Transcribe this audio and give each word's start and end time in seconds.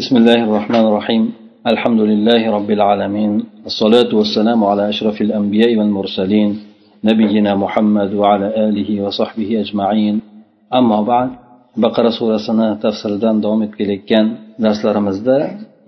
بسم 0.00 0.16
الله 0.16 0.40
الرحمن 0.48 0.84
الرحيم 0.90 1.24
الحمد 1.72 2.00
لله 2.10 2.42
رب 2.56 2.70
العالمين 2.70 3.32
الصلاة 3.70 4.10
والسلام 4.18 4.64
على 4.64 4.82
أشرف 4.88 5.16
الأنبياء 5.20 5.76
والمرسلين 5.78 6.50
نبينا 7.04 7.52
محمد 7.64 8.10
وعلى 8.20 8.46
آله 8.68 8.90
وصحبه 9.04 9.50
أجمعين 9.60 10.14
أما 10.78 10.98
بعد 11.12 11.30
baqara 11.76 12.10
surasini 12.18 12.68
tafsiridan 12.84 13.36
davom 13.44 13.60
etib 13.66 13.76
kelayotgan 13.80 14.26
darslarimizda 14.64 15.36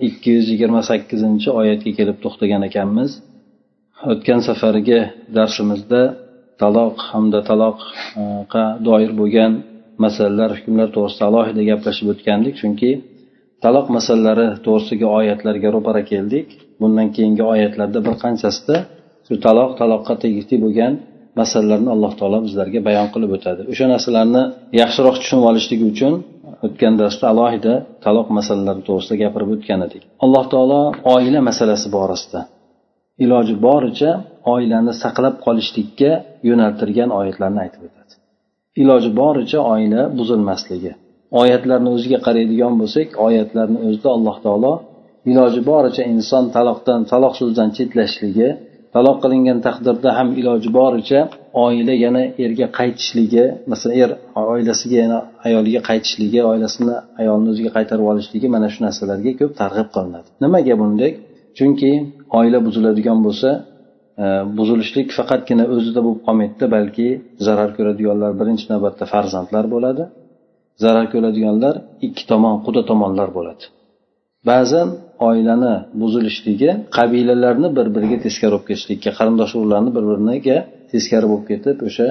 ikki 0.09 0.29
yuz 0.37 0.47
yigirma 0.53 0.81
sakkizinchi 0.91 1.49
oyatga 1.61 1.91
kelib 1.99 2.17
to'xtagan 2.25 2.63
ekanmiz 2.69 3.11
o'tgan 4.13 4.41
safargi 4.49 5.01
darsimizda 5.37 6.03
taloq 6.63 6.97
hamda 7.11 7.41
taloqqa 7.51 8.65
doir 8.87 9.11
bo'lgan 9.21 9.53
masalalar 10.05 10.51
hukmlar 10.59 10.89
to'g'risida 10.97 11.25
alohida 11.31 11.63
gaplashib 11.71 12.07
o'tgandik 12.15 12.57
chunki 12.63 12.91
taloq 13.65 13.87
masalalari 13.97 14.47
to'g'risidagi 14.65 15.07
oyatlarga 15.19 15.69
ro'para 15.77 16.03
keldik. 16.13 16.47
Bundan 16.81 17.09
keyingi 17.17 17.45
oyatlarda 17.53 17.99
bir 18.07 18.15
qanchasida 18.25 18.77
shu 19.27 19.35
taloq 19.47 19.71
taloqqa 19.81 20.15
tegishli 20.25 20.57
bo'lgan 20.65 20.93
masalalarni 21.41 21.91
alloh 21.95 22.13
taolo 22.21 22.39
bizlarga 22.47 22.81
bayon 22.89 23.09
qilib 23.15 23.31
o'tadi. 23.37 23.61
O'sha 23.73 23.87
narsalarni 23.95 24.43
yaxshiroq 24.81 25.17
tushunib 25.21 25.45
olishligi 25.51 25.85
uchun 25.93 26.13
o'tgan 26.67 26.95
darsda 27.01 27.25
alohida 27.33 27.75
taloq 28.05 28.29
masalalari 28.39 28.83
to'g'risida 28.89 29.17
gapirib 29.23 29.51
o'tgan 29.55 29.81
edik. 29.87 30.03
Alloh 30.25 30.45
taolo 30.53 30.81
oila 31.15 31.41
masalasi 31.49 31.89
borasida 31.97 32.41
iloji 33.25 33.55
boricha 33.67 34.11
oilani 34.55 34.93
saqlab 35.03 35.35
qolishlikka 35.47 36.11
yo'naltirgan 36.49 37.11
oyatlarni 37.21 37.61
aytib 37.65 37.83
o'tadi. 37.89 38.13
Iloji 38.83 39.11
boricha 39.21 39.59
oila 39.75 40.01
buzilmasligi. 40.19 40.93
Oyatlarni 41.41 41.89
o'ziga 41.97 42.19
qaraydigan 42.27 42.75
bo'lsak 42.81 43.09
oyatlarni 43.27 43.79
o'zida 43.87 44.09
alloh 44.17 44.37
taolo 44.47 44.73
iloji 45.31 45.61
boricha 45.71 46.03
inson 46.15 46.45
taloqdan 46.57 47.01
taloq 47.13 47.33
so'zidan 47.41 47.69
chetlashligi 47.77 48.49
taloq 48.95 49.17
qilingan 49.25 49.59
taqdirda 49.67 50.11
ham 50.19 50.29
iloji 50.41 50.71
boricha 50.79 51.21
oila 51.65 51.95
yana 52.05 52.23
erga 52.45 52.67
qaytishligi 52.79 53.45
masalan 53.73 53.95
er 54.05 54.11
oilasiga 54.55 54.97
yana 55.05 55.19
ayoliga 55.47 55.81
qaytishligi 55.89 56.41
oilasini 56.51 56.97
ayolni 57.21 57.49
o'ziga 57.53 57.71
qaytarib 57.77 58.07
olishligi 58.13 58.47
mana 58.55 58.67
shu 58.73 58.81
narsalarga 58.87 59.33
ko'p 59.41 59.53
targ'ib 59.63 59.89
qilinadi. 59.95 60.29
Nimaga 60.45 60.75
bunday? 60.83 61.11
Chunki 61.59 61.91
oila 62.39 62.59
buziladigan 62.67 63.19
bo'lsa 63.27 63.51
e, 64.23 64.27
buzilishlik 64.59 65.09
faqatgina 65.19 65.65
o'zida 65.75 66.01
bo'lib 66.07 66.21
qolmaydida 66.27 66.67
balki 66.77 67.09
zarar 67.47 67.71
ko'radiganlar 67.77 68.31
birinchi 68.41 68.67
navbatda 68.73 69.05
farzandlar 69.13 69.65
bo'ladi. 69.75 70.05
Zarar 70.83 71.07
ko'radiganlar 71.13 71.75
ikki 72.07 72.23
tomon 72.31 72.55
quda 72.67 72.83
tomonlar 72.91 73.29
bo'ladi. 73.37 73.65
Ba'zan 74.51 74.89
oilani 75.29 75.75
buzilishligi 76.01 76.71
qabilalarni 76.97 77.69
bir 77.77 77.87
biriga 77.95 78.19
teskari 78.27 78.53
bo'lib 78.55 78.67
ketishlikka 78.71 79.11
qarindosh 79.19 79.53
urug'larni 79.59 79.91
bir 79.97 80.05
biriga 80.11 80.57
teskari 80.93 81.27
bo'lib 81.31 81.47
ketib 81.51 81.77
o'sha 81.89 82.07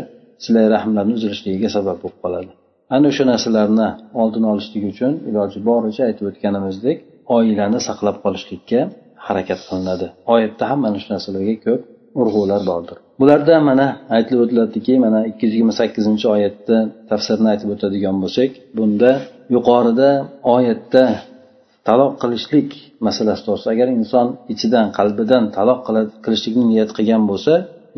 silay 0.46 0.66
rahmlarni 0.76 1.14
uzilishligiga 1.20 1.70
sabab 1.78 1.98
bo'lib 2.04 2.18
qoladi. 2.24 2.52
Ana 2.96 3.06
o'sha 3.12 3.24
narsalarni 3.32 3.88
oldini 4.22 4.48
olishlik 4.54 4.84
uchun 4.92 5.14
iloji 5.30 5.60
boricha 5.70 6.02
aytib 6.10 6.26
o'tganimizdek 6.32 6.98
oilani 7.38 7.80
saqlab 7.88 8.18
qolishlikka 8.26 8.80
harakat 9.28 9.60
qilinadi. 9.68 10.08
Oyatda 10.34 10.64
ham 10.70 10.80
mana 10.86 10.98
shu 11.02 11.08
narsalarga 11.14 11.56
ko'p 11.66 11.82
urg'ular 12.22 12.62
bordir. 12.70 12.98
Bularda 13.22 13.56
mana 13.70 13.88
aytilib 14.16 14.42
o'tiladiki 14.46 14.94
mana 15.06 15.20
ikki 15.30 15.44
yuz 15.46 15.54
yigirma 15.56 15.76
sakkizinchi 15.82 16.26
oyatda 16.36 16.78
tafsirini 17.12 17.50
aytib 17.54 17.70
o'tadigan 17.76 18.16
bo'lsak 18.24 18.52
bunda 18.78 19.12
yuqorida 19.56 20.10
oyatda 20.56 21.04
taloq 21.88 22.14
qilishlik 22.24 22.70
masalasi 23.08 23.42
to'g'risida 23.46 23.72
agar 23.76 23.88
inson 24.00 24.28
ichidan 24.54 24.88
qalbidan 24.98 25.44
taloq 25.58 25.80
qilishlikni 26.26 26.66
niyat 26.72 26.90
qilgan 26.98 27.24
bo'lsa 27.32 27.54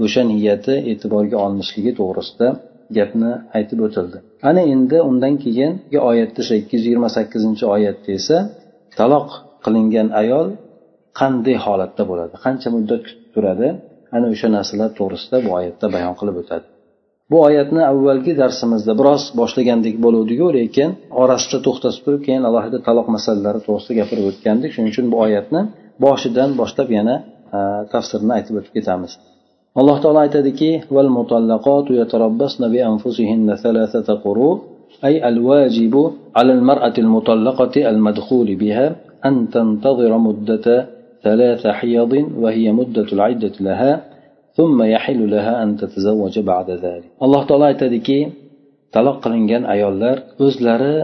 o'sha 0.06 0.22
niyati 0.32 0.74
e'tiborga 0.92 1.38
olinishligi 1.46 1.92
to'g'risida 2.00 2.48
gapni 2.98 3.32
aytib 3.58 3.80
o'tildi. 3.88 4.18
Ana 4.50 4.62
endi 4.74 4.98
undan 5.10 5.34
keyingi 5.44 5.98
oyatda 6.10 6.40
o'sha 6.44 6.56
ikki 6.62 6.74
yuz 6.78 6.84
yigirma 6.88 7.10
sakkizinchi 7.18 7.64
oyatda 7.76 8.10
esa 8.20 8.38
taloq 9.00 9.28
qilingan 9.66 10.08
ayol 10.22 10.48
qanday 11.20 11.58
holatda 11.66 12.04
bo'ladi? 12.10 12.34
Qancha 12.46 12.68
muddat 12.76 13.02
kutib 13.08 13.30
turadi? 13.36 13.68
ana 14.17 14.27
o'sha 14.35 14.49
narsalar 14.57 14.91
to'g'risida 14.99 15.37
bu 15.47 15.51
oyatda 15.59 15.87
bayon 15.95 16.15
qilib 16.21 16.37
o'tadi 16.43 16.67
bu 17.31 17.37
oyatni 17.49 17.83
avvalgi 17.93 18.33
darsimizda 18.43 18.93
biroz 19.01 19.23
boshlagandek 19.41 19.97
bo'luvdiku 20.05 20.47
lekin 20.59 20.91
orasida 21.23 21.59
to'xtatib 21.67 22.03
turib 22.05 22.23
keyin 22.27 22.43
alohida 22.49 22.79
taloq 22.87 23.07
masalalari 23.17 23.61
to'g'risida 23.67 23.95
gapirib 24.01 24.25
o'tgandik 24.31 24.71
shuning 24.75 24.91
uchun 24.95 25.07
bu 25.13 25.17
oyatni 25.27 25.61
boshidan 26.05 26.51
boshlab 26.61 26.89
yana 26.99 27.15
tafsirini 27.93 28.33
aytib 28.39 28.55
o'tib 28.61 28.73
ketamiz 28.79 29.13
alloh 29.81 29.97
taolo 30.03 30.21
aytadiki 30.27 30.71
val 30.97 31.09
mutallaqatu 31.19 31.91
yatarabbasna 32.01 32.67
bi 32.75 32.81
anfusihinna 32.93 33.55
thalathata 33.63 34.15
quru 34.27 34.51
أي 35.09 35.29
الواجب 35.29 35.95
على 36.37 36.53
المرأة 36.59 36.97
المطلقة 37.05 37.91
المدخول 37.91 38.49
بها 38.63 38.87
أن 39.29 39.35
تنتظر 39.55 40.13
مدة 40.19 40.67
ثلاث 41.27 41.63
حيض 41.67 42.13
وهي 42.43 42.67
مدة 42.81 43.09
العدة 43.17 43.57
لها 43.69 43.93
ثم 44.59 44.79
يحل 44.95 45.21
لها 45.35 45.63
أن 45.63 45.77
تتزوج 45.81 46.35
بعد 46.39 46.69
ذلك 46.85 47.11
الله 47.25 47.41
تعالى 47.49 47.65
aytadiki 47.73 48.19
taloq 48.95 49.17
qilingan 49.25 49.63
ayollar 49.75 50.17
o'zlari 50.47 50.97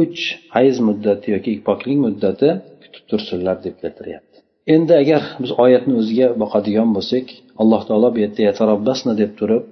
uch 0.00 0.20
hayz 0.54 0.76
muddati 0.88 1.26
yoki 1.34 1.52
poklik 1.68 1.98
muddati 2.06 2.48
kutib 2.82 3.04
tursinlar 3.10 3.56
deb 3.64 3.74
keltiryapti 3.82 4.36
endi 4.74 4.92
agar 5.02 5.22
biz 5.42 5.50
oyatni 5.64 5.94
o'ziga 6.00 6.28
boqadigan 6.42 6.88
bo'lsak 6.96 7.26
alloh 7.62 7.80
taolo 7.88 8.08
bu 8.14 8.18
yerda 8.24 8.40
yatarabbasna 8.48 9.12
deb 9.22 9.32
turib 9.38 9.62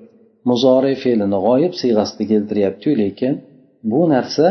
muzore 0.51 0.93
fe'lini 1.03 1.39
g'oyib 1.47 1.73
siyg'asida 1.81 2.25
keltiryaptiyu 2.33 2.95
lekin 3.03 3.33
bu 3.91 4.01
narsa 4.15 4.47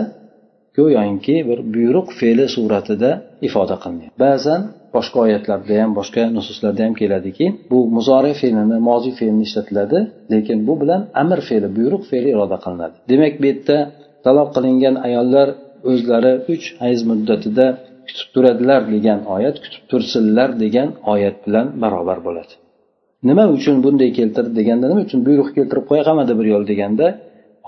go'yoki 0.78 1.36
bir 1.48 1.60
buyruq 1.74 2.08
fe'li 2.20 2.46
suratida 2.56 3.12
ifoda 3.48 3.76
qilingan 3.84 4.12
ba'zan 4.26 4.62
boshqa 4.97 5.19
oyatlarda 5.27 5.75
ham 5.83 5.91
boshqa 5.99 6.23
nususlarda 6.37 6.83
ham 6.87 6.95
keladiki 7.01 7.47
bu 7.71 7.79
muzori 7.97 8.33
fe'lini 8.41 8.79
moziy 8.89 9.13
fe'lini 9.19 9.43
ishlatiladi 9.49 9.99
lekin 10.33 10.59
bu 10.69 10.75
bilan 10.83 11.01
amr 11.23 11.39
fe'li 11.49 11.69
buyruq 11.77 12.03
fe'li 12.11 12.29
iroda 12.35 12.57
qilinadi. 12.65 12.95
Demak 13.11 13.35
bu 13.41 13.45
yerda 13.51 13.77
taloq 14.25 14.49
qilingan 14.57 14.95
ayollar 15.07 15.49
o'zlari 15.91 16.33
uch 16.53 16.65
hayz 16.83 17.01
muddatida 17.11 17.67
kutib 18.09 18.29
turadilar 18.35 18.81
degan 18.95 19.21
oyat 19.37 19.57
kutib 19.65 19.83
tursinlar 19.91 20.51
degan 20.65 20.89
oyat 21.13 21.37
bilan 21.47 21.67
barobar 21.83 22.19
bo'ladi. 22.27 22.53
Nima 23.29 23.45
uchun 23.57 23.77
bunday 23.85 24.11
keltirdi 24.19 24.53
deganda 24.61 24.85
nima 24.91 25.03
uchun 25.09 25.21
buyruq 25.29 25.49
keltirib 25.57 25.85
qo'ya 25.91 26.03
qolmadi 26.09 26.33
bir 26.39 26.47
yo'l 26.53 26.65
deganda 26.73 27.07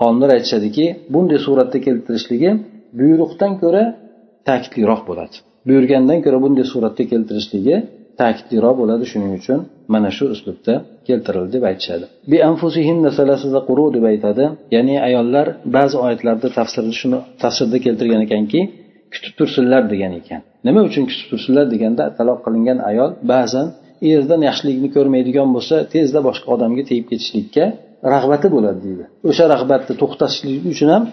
olimlar 0.05 0.29
aytishadiki 0.37 0.85
bunday 1.13 1.39
suratda 1.45 1.77
keltirishligi 1.87 2.51
buyruqdan 2.99 3.51
ko'ra 3.61 3.83
ta'kidliroq 4.47 5.01
bo'ladi. 5.09 5.35
Buyurgandan 5.67 6.19
ko'ra 6.25 6.37
bunday 6.43 6.65
suratda 6.73 7.03
keltirishligi 7.11 7.75
ta'kidliroq 8.21 8.75
bo'ladi 8.81 9.05
shuning 9.11 9.31
uchun 9.39 9.59
mana 9.93 10.09
shu 10.17 10.25
uslubda 10.35 10.73
keltirildi 11.07 11.51
deb 11.55 11.63
aytishadi. 11.69 12.05
Deb 13.95 14.05
aytadi. 14.11 14.43
Ya'ni 14.75 14.95
ayollar 15.07 15.47
ba'zi 15.77 15.95
oyatlarda 16.05 16.47
tafsirda 16.59 16.93
shuni 17.01 17.17
tafsirda 17.43 17.77
keltirgan 17.85 18.21
ekanki 18.27 18.59
kutib 19.13 19.33
tursinlar 19.39 19.83
degan 19.93 20.11
ekan. 20.21 20.41
Nima 20.67 20.81
uchun 20.89 21.03
kutib 21.09 21.27
tursinlar 21.31 21.65
deganda 21.73 22.03
taloq 22.17 22.39
qilingan 22.45 22.77
ayol 22.89 23.11
ba'zan 23.33 23.67
eridan 24.11 24.41
yaxshilikni 24.49 24.89
ko'rmaydigan 24.95 25.47
bo'lsa 25.55 25.75
tezda 25.93 26.19
boshqa 26.27 26.47
odamga 26.55 26.83
tegib 26.89 27.05
ketishlikka 27.11 27.63
rag'bati 28.13 28.47
bo'ladi 28.55 28.79
deydi. 28.85 29.05
O'sha 29.29 29.45
rag'batni 29.53 29.93
to'xtatishlik 30.01 30.63
uchun 30.73 30.89
ham 30.95 31.03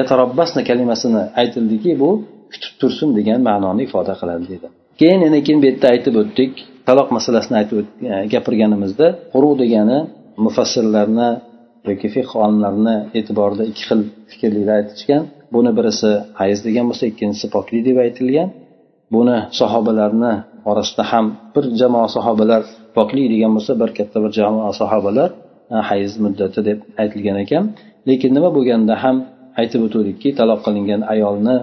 yatarabbasna 0.00 0.62
kalimasini 0.68 1.22
aytildiki 1.40 1.90
bu 2.02 2.10
kutib 2.54 2.74
tursin 2.80 3.08
degan 3.18 3.40
ma'noni 3.48 3.82
ifoda 3.88 4.14
qiladi 4.20 4.44
dedi. 4.54 4.66
Keyin 5.00 5.20
yana 5.26 5.38
keyin 5.46 5.58
bu 5.62 5.66
yerda 5.70 5.86
aytib 5.94 6.14
o'tdik. 6.22 6.52
Taloq 6.88 7.08
masalasini 7.16 7.56
aytib 7.60 7.78
e, 7.80 7.84
gapirganimizda 8.32 9.06
quru 9.32 9.50
degani 9.62 9.98
mufassirlarni 10.44 11.28
yoki 11.88 12.08
fiq 12.14 12.28
olimlarini 12.44 12.96
e'tiborida 13.18 13.64
ikki 13.70 13.82
xil 13.88 14.00
fikrliklar 14.30 14.76
aytishgan. 14.80 15.22
Buni 15.54 15.70
birisi 15.78 16.10
hayz 16.40 16.58
degan 16.66 16.84
bo'lsa 16.90 17.04
ikkinchisi 17.12 17.46
poklik 17.56 17.82
deb 17.88 17.98
aytilgan. 18.04 18.48
Buni 19.14 19.36
sahobalarni 19.60 20.32
orasida 20.70 21.04
ham 21.12 21.26
bir 21.54 21.64
jamoa 21.80 22.08
sahobalar 22.16 22.62
poklik 22.96 23.26
degan 23.34 23.52
bo'lsa 23.56 23.72
bir 23.82 23.90
katta 23.98 24.18
bir 24.24 24.32
jamoa 24.38 24.72
sahobalar 24.80 25.30
e, 25.74 25.76
hayz 25.90 26.12
muddati 26.24 26.60
deb 26.68 26.78
aytilgan 27.02 27.36
ekan. 27.44 27.64
Lekin 28.08 28.30
nima 28.36 28.50
bo'lganda 28.56 28.94
ham 29.04 29.16
aytib 29.60 29.80
o'tuvdikki 29.86 30.28
taloq 30.38 30.60
qilingan 30.66 31.02
ayolni 31.14 31.56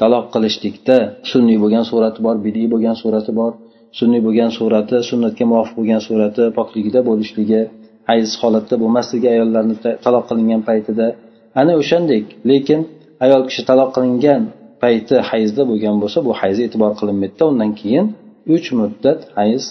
taloq 0.00 0.24
qilishlikda 0.34 0.96
sunniy 1.30 1.58
bo'lgan 1.62 1.84
surati 1.90 2.20
bor 2.26 2.36
bidiy 2.46 2.66
bo'lgan 2.72 2.96
surati 3.02 3.32
bor. 3.40 3.52
Sunniy 3.98 4.20
bo'lgan 4.26 4.50
surati 4.58 4.96
sunnatga 5.10 5.44
muvofiq 5.50 5.74
bo'lgan 5.80 6.00
surati 6.08 6.42
pokligida 6.58 7.00
bo'lishligi 7.08 7.60
hayz 8.10 8.28
holatda 8.42 8.74
bo'lmasligi 8.82 9.28
ayollarni 9.34 9.76
taloq 10.04 10.24
qilingan 10.30 10.62
paytida. 10.68 11.06
Ana 11.60 11.72
o'shandek 11.80 12.24
lekin 12.50 12.80
ayol 13.24 13.42
kishi 13.48 13.62
taloq 13.70 13.90
qilingan 13.96 14.42
payti 14.82 15.16
hayzda 15.30 15.62
bo'lgan 15.70 15.96
bo'lsa 16.02 16.18
bu 16.26 16.32
hayz 16.40 16.58
e'tibor 16.64 16.92
qilinmaydida 17.00 17.44
undan 17.52 17.70
keyin 17.80 18.06
uch 18.54 18.68
muddat 18.80 19.20
hayz 19.38 19.62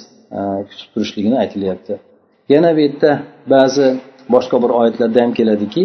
kutib 0.69 0.87
turishligini 0.93 1.37
aytilyapti. 1.43 1.93
Yana 2.53 2.69
bu 2.75 2.79
yerda 2.85 3.11
ba'zi 3.53 3.87
boshqa 4.33 4.57
bir 4.63 4.71
oyatlarda 4.79 5.19
ham 5.23 5.31
keladiki 5.39 5.83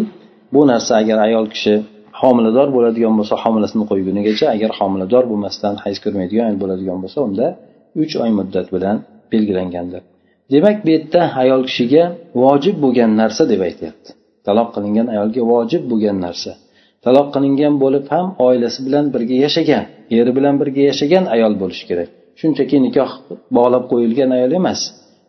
bu 0.55 0.61
narsa 0.71 0.93
agar 1.03 1.19
ayol 1.27 1.47
kishi 1.55 1.75
homilador 2.25 2.69
bo'ladigan 2.77 3.15
bo'lsa 3.19 3.35
homilasini 3.43 3.85
qo'ygunigacha 3.91 4.47
agar 4.55 4.71
homilador 4.79 5.25
bo'lmasdan 5.31 5.75
hayz 5.85 5.99
ko'rmaydigan 6.05 6.45
ayol 6.49 6.59
bo'ladigan 6.63 6.99
bo'lsa 7.03 7.19
unda 7.29 7.47
uch 8.03 8.15
oy 8.23 8.31
muddat 8.39 8.67
bilan 8.75 8.97
belgilangandir. 9.33 10.03
Demak 10.53 10.77
bu 10.85 10.89
yerda 10.95 11.23
ayol 11.43 11.63
kishiga 11.69 12.05
vojib 12.43 12.77
bo'lgan 12.85 13.11
narsa 13.21 13.43
deb 13.53 13.61
aytyapti. 13.69 14.11
Taloq 14.47 14.69
qilingan 14.75 15.07
ayolga 15.15 15.43
vojib 15.53 15.83
bo'lgan 15.91 16.17
narsa. 16.27 16.53
Taloq 17.05 17.29
qilingan 17.35 17.75
bo'lib 17.83 18.05
ham 18.15 18.27
oilasi 18.47 18.81
bilan 18.87 19.05
birga 19.15 19.37
yashagan 19.45 19.85
eri 20.19 20.33
bilan 20.37 20.55
birga 20.61 20.83
yashagan 20.91 21.25
ayol 21.35 21.55
bo'lishi 21.63 21.85
kerak. 21.91 22.09
Shunchaki 22.41 22.77
nikoh 22.87 23.11
bog'lab 23.57 23.85
qo'yilgan 23.93 24.31
ayol 24.37 24.53
emas. 24.61 24.81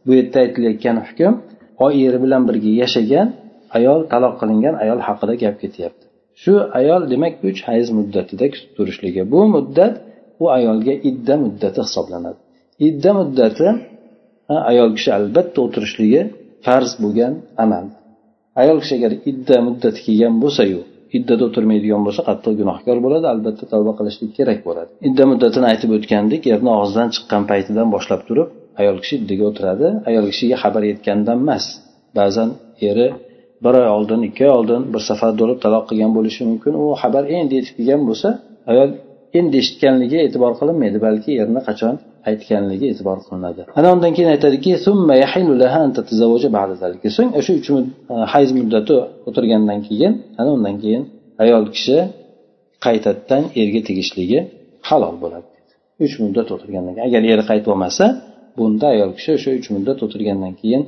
Bu 0.06 0.12
yerda 0.19 0.38
aytilayotgan 0.44 0.98
hukm 1.07 1.33
eri 2.07 2.18
bilan 2.24 2.41
birga 2.50 2.71
yashagan 2.81 3.27
ayol 3.77 4.00
taloq 4.12 4.33
qilingan 4.41 4.75
ayol 4.83 5.00
haqida 5.07 5.33
gap 5.44 5.56
ketyapti. 5.63 6.04
Shu 6.41 6.53
ayol 6.79 7.01
demak 7.13 7.33
uch 7.49 7.59
hayz 7.69 7.87
muddatida 7.97 8.45
kutib 8.53 8.71
turishligi. 8.77 9.21
Bu 9.33 9.41
muddat 9.55 9.93
u 10.43 10.45
ayolga 10.57 10.93
idda 11.09 11.35
muddati 11.43 11.79
hisoblanadi. 11.87 12.39
Idda 12.87 13.11
muddati 13.19 13.67
ayol 14.71 14.89
kishi 14.97 15.09
albatta 15.17 15.57
o'tirishligi 15.65 16.21
farz 16.65 16.91
bo'lgan 17.03 17.33
amal. 17.63 17.85
Ayol 18.61 18.77
kishi 18.83 18.93
agar 18.99 19.11
idda 19.31 19.57
muddati 19.67 19.99
kelgan 20.05 20.33
bo'lsayu 20.43 20.81
iddada 21.17 21.43
o'tirmaydigan 21.49 22.01
bo'lsa 22.07 22.21
qattiq 22.29 22.53
gunohkor 22.61 22.97
bo'ladi 23.05 23.25
albatta 23.33 23.65
tavba 23.73 23.91
qilishlik 23.99 24.31
kerak 24.38 24.59
bo'ladi. 24.67 24.91
Idda 25.07 25.23
muddatini 25.31 25.65
aytib 25.71 25.89
o'tgandik 25.97 26.41
erni 26.53 26.71
og'zidan 26.79 27.07
chiqqan 27.15 27.43
paytidan 27.51 27.88
boshlab 27.95 28.21
turib 28.27 28.47
ayol 28.81 28.97
kishi 29.03 29.15
iddaga 29.21 29.43
o'tiradi. 29.51 29.88
Ayol 30.09 30.25
kishiga 30.31 30.55
xabar 30.63 30.83
yetgandan 30.91 31.38
emas 31.45 31.65
ba'zan 32.17 32.49
eri 32.89 33.07
bir 33.63 33.73
oy 33.81 33.87
oldin 33.97 34.21
ikki 34.27 34.43
oy 34.47 34.53
oldin 34.59 34.81
bir 34.93 35.01
safar 35.09 35.31
bo'lib 35.41 35.57
taloq 35.65 35.83
qilgan 35.89 36.11
bo'lishi 36.17 36.41
mumkin. 36.51 36.73
U 36.83 36.85
xabar 37.01 37.23
endi 37.37 37.53
yetib 37.59 37.73
kelgan 37.77 38.01
bo'lsa 38.09 38.29
ayol 38.71 38.89
endi 39.39 39.55
eshitganligi 39.61 40.17
e'tibor 40.25 40.51
qilinmaydi 40.59 40.97
balki 41.07 41.31
erni 41.43 41.61
qachon 41.67 41.95
aytganligi 42.29 42.85
e'tibor 42.91 43.17
qilinadi. 43.25 43.61
Ana 43.79 43.87
undan 43.95 44.11
keyin 44.15 44.29
aytadiki 44.35 44.71
so'ng 47.17 47.29
o'sha 47.39 47.51
uch 47.59 47.67
e, 47.73 48.15
hayz 48.33 48.49
muddati 48.59 48.95
o'tirgandan 49.29 49.79
keyin 49.87 50.13
ana 50.39 50.49
undan 50.57 50.75
keyin 50.83 51.03
ayol 51.43 51.65
kishi 51.75 51.97
qaytadan 52.85 53.43
erga 53.61 53.81
tegishligi 53.89 54.39
halol 54.89 55.15
bo'ladi 55.23 55.47
uch 56.05 56.15
muddat 56.23 56.47
o'tirgandan 56.55 56.93
keyin 56.95 57.07
agar 57.09 57.21
eri 57.33 57.43
qaytib 57.49 57.69
olmasa 57.75 58.05
bunda 58.57 58.85
ayol 58.95 59.11
kishi 59.17 59.31
o'sha 59.37 59.49
uch 59.59 59.67
muddat 59.75 59.99
o'tirgandan 60.05 60.53
keyin 60.61 60.81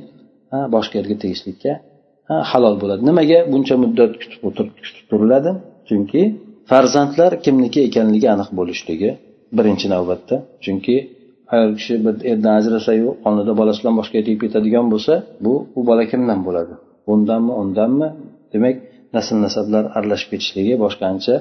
boshqa 0.74 0.94
erga 1.02 1.16
tegishlikka 1.22 1.72
halol 2.50 2.74
bo'ladi. 2.82 3.02
Nimaga? 3.10 3.38
Buncha 3.52 3.74
muddat 3.82 4.12
kutib 4.22 4.40
kutib 4.46 4.68
turiladi. 5.10 5.50
Chunki 5.88 6.22
farzandlar 6.70 7.32
kimniki 7.44 7.80
ekanligi 7.88 8.28
aniq 8.34 8.50
bo'lishligi 8.58 9.10
birinchi 9.58 9.86
navbatda. 9.94 10.36
Chunki 10.64 10.96
ayol 11.54 11.72
kishi 11.78 11.94
bir 12.04 12.14
erdan 12.32 12.54
ajrasayu 12.60 13.08
qonida 13.24 13.52
bolasi 13.60 13.78
bilan 13.82 13.94
boshqa 14.00 14.18
tegib 14.26 14.40
ketadigan 14.44 14.86
bo'lsa 14.92 15.12
bu 15.44 15.54
u 15.78 15.80
bola 15.88 16.04
kimdan 16.12 16.40
bo'ladi? 16.46 16.74
Bundanmi 17.08 17.52
undanmi 17.62 18.08
demak 18.52 18.76
nasl 19.16 19.36
nasablar 19.46 19.84
aralashib 19.96 20.28
ketishligi 20.32 20.74
boshqancha 20.84 21.34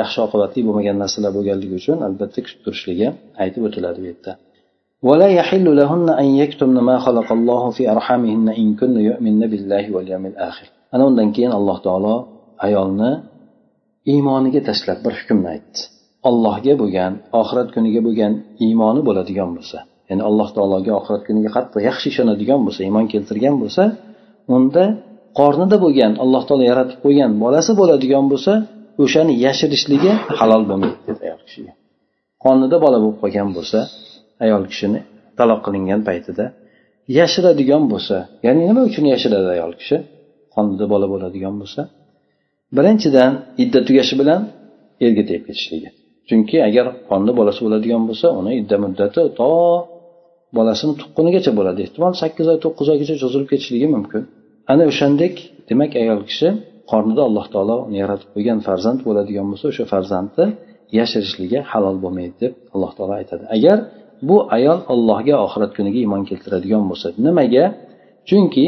yaxshi 0.00 0.18
oqibatli 0.26 0.60
bo'lmagan 0.68 0.96
narsalar 1.02 1.30
bo'lganligi 1.36 1.74
uchun 1.80 1.98
albatta 2.08 2.38
kutib 2.44 2.60
turishligi 2.64 3.08
aytib 3.42 3.62
o'tiladi 3.68 3.98
bu 4.02 4.06
yerda. 4.12 4.32
ولا 5.07 5.27
يحل 5.39 5.65
لهن 5.79 6.07
أن 6.21 6.27
يكتمن 6.41 6.77
ما 6.89 6.95
خلق 7.05 7.31
الله 7.37 7.63
في 7.69 7.83
أرحامهن 7.93 8.47
إن 8.61 8.67
كن 8.79 8.93
يؤمن 9.09 9.41
بالله 9.51 9.85
واليوم 9.95 10.25
الآخر 10.31 10.67
أنا 10.93 11.03
undan 11.09 11.29
keyin 11.35 11.51
alloh 11.59 11.77
taolo 11.85 12.15
ayolni 12.65 13.11
iymoniga 14.13 14.61
tashlab 14.69 14.99
bir 15.05 15.13
hukmni 15.19 15.47
aytdi 15.55 15.79
allohga 16.29 16.73
bo'lgan 16.81 17.11
oxirat 17.41 17.69
kuniga 17.75 18.01
bo'lgan 18.07 18.33
iymoni 18.65 19.01
bo'ladigan 19.07 19.49
bo'lsa 19.57 19.77
ya'ni 20.09 20.23
alloh 20.29 20.49
taologa 20.55 20.91
oxirat 20.99 21.21
kuniga 21.27 21.49
qattiq 21.55 21.81
yaxshi 21.89 22.07
ishonadigan 22.13 22.59
bo'lsa 22.65 22.81
iymon 22.87 23.05
keltirgan 23.13 23.55
bo'lsa 23.61 23.83
unda 24.55 24.83
qornida 25.39 25.77
bo'lgan 25.85 26.11
alloh 26.23 26.43
taolo 26.47 26.63
yaratib 26.71 26.97
qo'ygan 27.05 27.31
bolasi 27.43 27.71
bo'ladigan 27.79 28.25
bo'lsa 28.31 28.53
o'shani 29.03 29.33
yashirishligi 29.45 30.11
halol 30.39 30.63
bo'lmaydi 30.69 30.97
dedi 31.07 31.19
ayol 31.27 31.41
kishiga 31.47 31.71
qornida 32.43 32.77
bola 32.85 32.97
bo'lib 33.03 33.17
qolgan 33.23 33.49
bo'lsa 33.57 33.79
ayol 34.44 34.62
kishini 34.70 35.00
taloq 35.38 35.60
qilingan 35.66 36.00
paytida 36.08 36.44
yashiradigan 37.18 37.82
bo'lsa 37.92 38.16
ya'ni 38.46 38.62
nima 38.70 38.82
uchun 38.90 39.04
yashiradi 39.14 39.48
ayol 39.56 39.72
kishi? 39.80 39.96
Qonida 40.54 40.84
bola 40.92 41.06
bo'ladigan 41.12 41.54
bo'lsa. 41.60 41.80
Birinchidan 42.76 43.32
idda 43.62 43.80
tugashi 43.88 44.14
bilan 44.20 44.40
erga 45.06 45.22
tegib 45.28 45.44
ketishligi. 45.48 45.88
Chunki 46.28 46.56
agar 46.68 46.86
qonda 47.10 47.32
bolasi 47.38 47.60
bo'ladigan 47.66 48.02
bo'lsa 48.08 48.26
uni 48.40 48.52
idda 48.60 48.76
muddati 48.84 49.22
to 49.38 49.50
bolasini 50.56 50.94
tuqqunigacha 51.00 51.52
bo'ladi. 51.58 51.80
Ehtimol 51.86 52.12
sakkiz 52.22 52.46
oy 52.52 52.58
to'qqiz 52.64 52.86
oygacha 52.92 53.14
cho'zilib 53.22 53.48
ketishligi 53.52 53.88
mumkin. 53.96 54.22
Ana 54.72 54.84
o'shandek 54.90 55.34
demak 55.70 55.92
ayol 56.02 56.20
kishi 56.30 56.48
qornida 56.90 57.22
alloh 57.28 57.46
taolo 57.54 57.76
uni 57.88 57.98
yaratib 58.02 58.28
qo'ygan 58.34 58.58
farzand 58.68 59.00
bo'ladigan 59.06 59.46
bo'lsa 59.50 59.66
o'sha 59.72 59.84
farzandni 59.92 60.46
yashirishligi 60.98 61.58
halol 61.70 61.96
bo'lmaydi 62.04 62.36
deb 62.42 62.52
alloh 62.74 62.92
taolo 62.98 63.14
aytadi. 63.20 63.44
Agar 63.56 63.78
bu 64.29 64.37
ayol 64.57 64.79
allohga 64.93 65.35
oxirat 65.45 65.71
kuniga 65.77 65.99
iymon 66.03 66.21
keltiradigan 66.29 66.83
bo'lsa 66.89 67.07
nimaga 67.25 67.65
chunki 68.29 68.65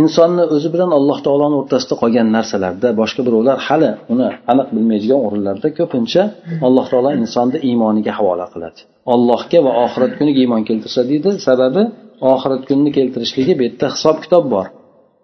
insonni 0.00 0.44
o'zi 0.54 0.68
bilan 0.74 0.90
alloh 0.98 1.18
taoloni 1.26 1.56
o'rtasida 1.60 1.94
qolgan 2.02 2.28
narsalarda 2.36 2.88
boshqa 3.00 3.20
birovlar 3.26 3.56
hali 3.66 3.90
uni 4.12 4.28
aniq 4.52 4.68
bilmaydigan 4.74 5.20
o'rinlarda 5.26 5.68
ko'pincha 5.78 6.22
alloh 6.66 6.86
taolo 6.92 7.10
insonni 7.22 7.58
iymoniga 7.68 8.12
havola 8.18 8.46
qiladi 8.52 8.80
allohga 9.14 9.58
va 9.66 9.72
oxirat 9.84 10.12
kuniga 10.18 10.40
iymon 10.44 10.62
keltirsa 10.68 11.00
deydi 11.10 11.30
sababi 11.48 11.82
oxirat 12.32 12.62
kunini 12.68 12.90
keltirishligi 12.98 13.52
bu 13.58 13.62
yerda 13.66 13.86
hisob 13.94 14.16
kitob 14.24 14.44
bor 14.54 14.66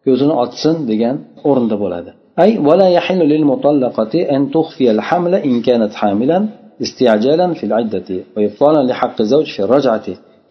ko'zini 0.06 0.34
ochsin 0.44 0.74
degan 0.90 1.16
o'rinda 1.50 1.76
bo'ladi 1.84 2.12
أي 2.44 2.50
ولا 2.68 2.88
يحل 2.88 3.20
للمطلقة 3.32 4.14
أن 4.34 4.50
تخفي 4.50 4.90
الحمل 4.90 5.34
إن 5.34 5.54
كانت 5.68 5.92
حاملا 6.00 6.38
استعجالا 6.84 7.46
في 7.58 7.64
العدة 7.68 8.08
وإبطالا 8.34 8.80
لحق 8.88 9.16
الزوج 9.24 9.46
في 9.54 9.60
الرجعة 9.66 10.06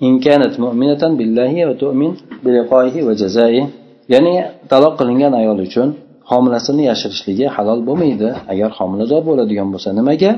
إن 0.07 0.13
كانت 0.25 0.53
مؤمنة 0.63 1.03
بالله 1.17 1.53
وتؤمن 1.67 2.11
بلقائه 2.43 2.95
وجزائه 3.07 3.65
ya'ni 4.13 4.35
taloq 4.71 4.93
qilingan 4.99 5.33
ayol 5.41 5.59
uchun 5.67 5.89
homilasini 6.31 6.83
yashirishligi 6.91 7.45
halol 7.55 7.79
bo'lmaydi 7.87 8.29
agar 8.53 8.69
homilador 8.79 9.21
bo'ladigan 9.29 9.67
bo'lsa 9.73 9.89
nimaga 9.99 10.31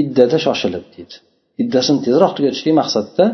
iddada 0.00 0.36
shoshilib 0.46 0.84
deydi 0.94 1.14
iddasini 1.62 1.98
tezroq 2.06 2.32
tugatishlik 2.36 2.74
maqsadida 2.80 3.24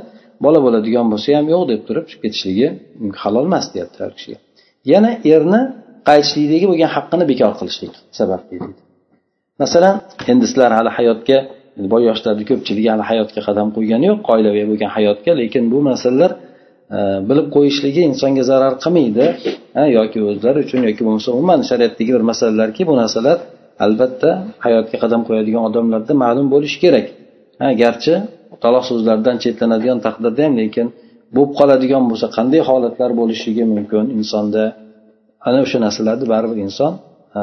bola 0.45 0.59
bo'ladigan 0.67 1.07
bo'lsa 1.13 1.29
ham 1.39 1.47
yo'q 1.55 1.63
deb 1.73 1.81
turib 1.89 2.05
chiqib 2.11 2.23
ketishligi 2.25 2.69
halol 3.23 3.45
emas 3.51 3.67
deyapti 3.75 3.99
har 4.05 4.13
kishiga 4.17 4.39
yana 4.93 5.11
erni 5.35 5.61
qaytishlikdagi 6.09 6.67
bo'lgan 6.71 6.91
haqqini 6.97 7.25
bekor 7.33 7.53
qilishlik 7.61 7.95
sababli 8.19 8.47
deydi 8.53 8.81
masalan 9.63 9.95
endi 10.33 10.45
sizlar 10.51 10.71
hali 10.79 10.91
hayotga 10.99 11.39
boy 11.94 12.04
yoshlarni 12.10 12.44
ko'pchiligi 12.50 12.90
hali 12.94 13.04
hayotga 13.12 13.42
qadam 13.48 13.68
qo'ygani 13.76 14.06
yo'q 14.12 14.20
oilaviy 14.34 14.66
bo'lgan 14.72 14.92
hayotga 14.98 15.32
lekin 15.42 15.64
bu 15.74 15.80
masalalar 15.90 16.32
e, 16.96 17.00
bilib 17.30 17.48
qo'yishligi 17.56 18.02
insonga 18.12 18.44
zarar 18.52 18.74
qilmaydi 18.84 19.26
e, 19.80 19.82
yoki 19.98 20.20
o'zlari 20.30 20.60
uchun 20.66 20.80
yoki 20.88 21.02
bo'lmasa 21.08 21.30
umuman 21.38 21.60
shariatdagi 21.70 22.12
bir 22.16 22.24
masalalarki 22.32 22.82
bu 22.90 22.94
narsalar 23.02 23.38
albatta 23.86 24.30
hayotga 24.66 24.98
qadam 25.04 25.22
qo'yadigan 25.28 25.64
odamlarda 25.70 26.14
ma'lum 26.24 26.48
bo'lishi 26.54 26.78
kerak. 26.84 27.06
E, 27.66 27.68
garchi 27.82 28.14
taloq 28.64 28.84
so'zlardan 28.92 29.36
chetlanadigan 29.44 30.00
taqdirda 30.06 30.42
ham 30.46 30.54
lekin 30.62 30.88
bo'lib 31.36 31.52
qoladigan 31.60 32.04
bo'lsa 32.10 32.28
qanday 32.38 32.62
holatlar 32.70 33.12
bo'lishligi 33.22 33.64
mumkin 33.74 34.04
insonda? 34.20 34.64
Ana 35.48 35.60
o'sha 35.66 35.78
narsalarni 35.86 36.26
baribir 36.34 36.58
inson 36.68 36.92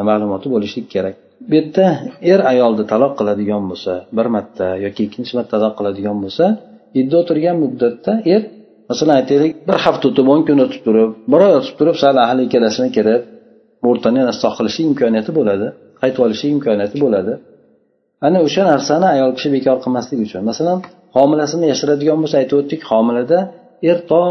ma'lumoti 0.08 0.46
bo'lishligi 0.54 0.88
kerak. 0.96 1.16
Bu 1.48 1.54
yerda 1.58 1.86
er 2.32 2.40
ayolni 2.52 2.84
taloq 2.92 3.12
qiladigan 3.18 3.62
bo'lsa 3.70 3.92
bir 4.16 4.26
marta 4.34 4.66
yoki 4.84 5.00
ikkinchi 5.06 5.32
marta 5.38 5.50
taloq 5.56 5.74
qiladigan 5.78 6.16
bo'lsa 6.24 6.44
idda 7.00 7.14
o'tirgan 7.22 7.56
muddatda 7.64 8.12
er 8.34 8.42
masalan 8.90 9.14
aytaylik 9.20 9.52
bir 9.68 9.76
hafta 9.84 10.04
o'tib 10.10 10.26
o'n 10.34 10.42
kun 10.48 10.58
o'tib 10.64 10.82
turib 10.86 11.10
bir 11.32 11.40
oy 11.46 11.52
o'tib 11.60 11.74
turib 11.80 11.96
sal 12.02 12.16
ahli 12.26 12.40
ikkalasini 12.48 12.90
kirib 12.96 13.22
o'rtani 13.88 14.16
yana 14.22 14.32
isloh 14.36 14.52
qilishi 14.58 14.80
imkoniyati 14.90 15.32
bo'ladi 15.38 15.68
qaytib 16.04 16.22
olishi 16.26 16.46
imkoniyati 16.54 16.96
bo'ladi. 17.04 17.32
Ana 18.26 18.38
o'sha 18.46 18.62
narsani 18.72 19.06
ayol 19.14 19.32
kishi 19.36 19.48
bekor 19.56 19.76
qilmaslik 19.84 20.18
uchun. 20.26 20.42
Masalan 20.50 20.78
homilasini 21.16 21.66
yashiradigan 21.72 22.18
bo'lsa 22.22 22.36
aytib 22.42 22.56
o'tdik 22.60 22.80
homilada 22.90 23.38
er 23.90 23.98
to 24.10 24.22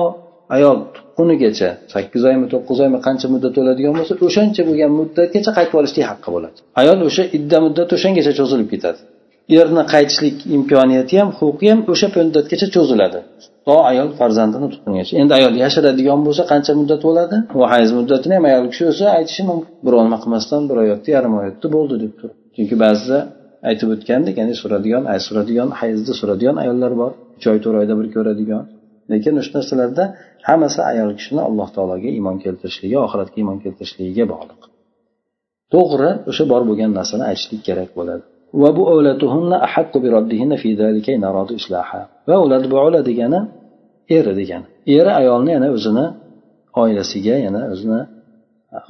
ayol 0.56 0.78
tuqqunigacha 0.96 1.70
sakkiz 1.94 2.24
oymi 2.30 2.46
to'qqiz 2.54 2.78
oymi 2.86 3.00
qancha 3.08 3.28
muddat 3.34 3.56
o'ladigan 3.62 3.94
bo'lsa 4.00 4.14
o'shancha 4.28 4.62
bo'lgan 4.70 4.92
muddatgacha 5.00 5.52
qaytib 5.58 5.76
olishlik 5.82 6.06
haqqi 6.12 6.30
bo'ladi. 6.36 6.58
Ayol 6.82 7.00
o'sha 7.10 7.24
idda 7.38 7.58
muddati 7.66 7.92
o'shangacha 7.98 8.32
cho'zilib 8.40 8.68
ketadi. 8.74 9.00
Erni 9.60 9.84
qaytishlik 9.94 10.38
imkoniyati 10.58 11.16
ham 11.22 11.30
huquqi 11.40 11.66
ham 11.72 11.80
o'sha 11.94 12.08
muddatgacha 12.20 12.68
cho'ziladi. 12.76 13.20
To 13.68 13.76
ayol 13.92 14.10
farzandini 14.20 14.68
tuqqungacha 14.74 15.14
endi 15.22 15.34
ayol 15.40 15.54
yashiradigan 15.64 16.20
bo'lsa 16.28 16.44
qancha 16.52 16.72
muddat 16.80 17.02
bo'ladi? 17.08 17.36
Va 17.60 17.66
hayz 17.74 17.90
muddatini 17.98 18.34
ham 18.38 18.46
ayol 18.52 18.66
kishi 18.72 18.84
o'zi 18.92 19.06
aytishi 19.18 19.42
mumkin. 19.50 19.72
Birov 19.86 20.02
nima 20.08 20.18
qilmasdan 20.24 20.62
bir 20.70 20.76
oyatda 20.84 21.10
yarim 21.16 21.34
oyatda 21.42 21.68
bo'ldi 21.76 21.96
deb 22.04 22.14
turib 22.20 22.38
chunki 22.56 22.76
ba'zida 22.84 23.20
aytib 23.70 23.88
o'tgandik 23.96 24.36
ya'ni 24.42 24.56
so'radigan 24.62 25.04
ay 25.12 25.20
so'radigan 25.28 25.70
hayzda 25.80 26.14
so'radigan 26.20 26.56
ayollar 26.64 26.92
bor. 27.02 27.12
Uch 27.38 27.46
oy 27.52 27.60
to'rt 27.64 27.78
oyda 27.82 27.94
bir 28.00 28.08
ko'radigan. 28.16 28.64
Lekin 29.12 29.33
o'sha 29.41 29.51
narsalarda 29.57 30.03
hammasi 30.48 30.79
ayol 30.91 31.12
kishini 31.19 31.41
alloh 31.50 31.67
taologa 31.75 32.10
iymon 32.17 32.38
keltirishligi 32.43 32.98
oxiratga 33.05 33.38
iymon 33.41 33.57
keltirishligiga 33.63 34.25
bog'liq. 34.33 34.62
To'g'ri 35.74 36.10
o'sha 36.29 36.43
bor 36.51 36.62
bo'lgan 36.69 36.91
narsani 37.00 37.24
aytishlik 37.29 37.62
kerak 37.67 37.89
bo'ladi. 38.00 38.24
Va 42.29 42.36
ular 42.45 42.62
bola 42.75 43.00
degani 43.10 43.39
eri 44.17 44.33
degani. 44.39 44.67
Eri 44.98 45.12
ayolni 45.22 45.51
yana 45.57 45.67
o'zini 45.77 46.05
oilasiga 46.81 47.36
yana 47.45 47.62
o'zini 47.74 48.01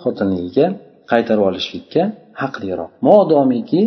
xotinligiga 0.04 0.68
qaytarib 1.12 1.44
olishlikka 1.50 2.04
haqliroq. 2.42 2.90
Modomiki 3.08 3.82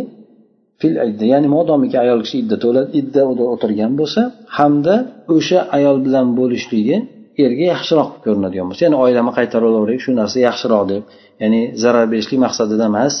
fil 0.81 0.95
idda 1.09 1.25
ya'ni 1.33 1.47
modomiki 1.55 1.97
ayol 2.03 2.19
kishi 2.25 2.37
idda 2.43 2.81
idda 2.99 3.21
o'tirgan 3.53 3.91
bo'lsa 3.99 4.21
hamda 4.57 4.95
o'sha 5.35 5.59
ayol 5.77 5.97
bilan 6.05 6.27
bo'lishligi 6.39 6.97
erga 7.45 7.65
yaxshiroq 7.73 8.09
ko'rinadigan 8.25 8.65
bo'lsa 8.69 8.81
ya'ni 8.87 8.97
oilamni 9.05 9.33
qaytarib 9.39 9.67
olaveraylik 9.71 10.03
shu 10.05 10.11
narsa 10.21 10.37
yaxshiroq 10.47 10.83
deb 10.93 11.03
ya'ni 11.41 11.61
zarar 11.83 12.05
berishlik 12.11 12.39
maqsadida 12.45 12.85
emas. 12.91 13.13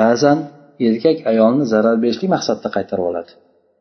Ba'zan 0.00 0.38
erkak 0.88 1.18
ayolni 1.32 1.64
zarar 1.72 1.96
berishlik 2.04 2.30
maqsadida 2.36 2.68
qaytarib 2.76 3.04
oladi. 3.10 3.30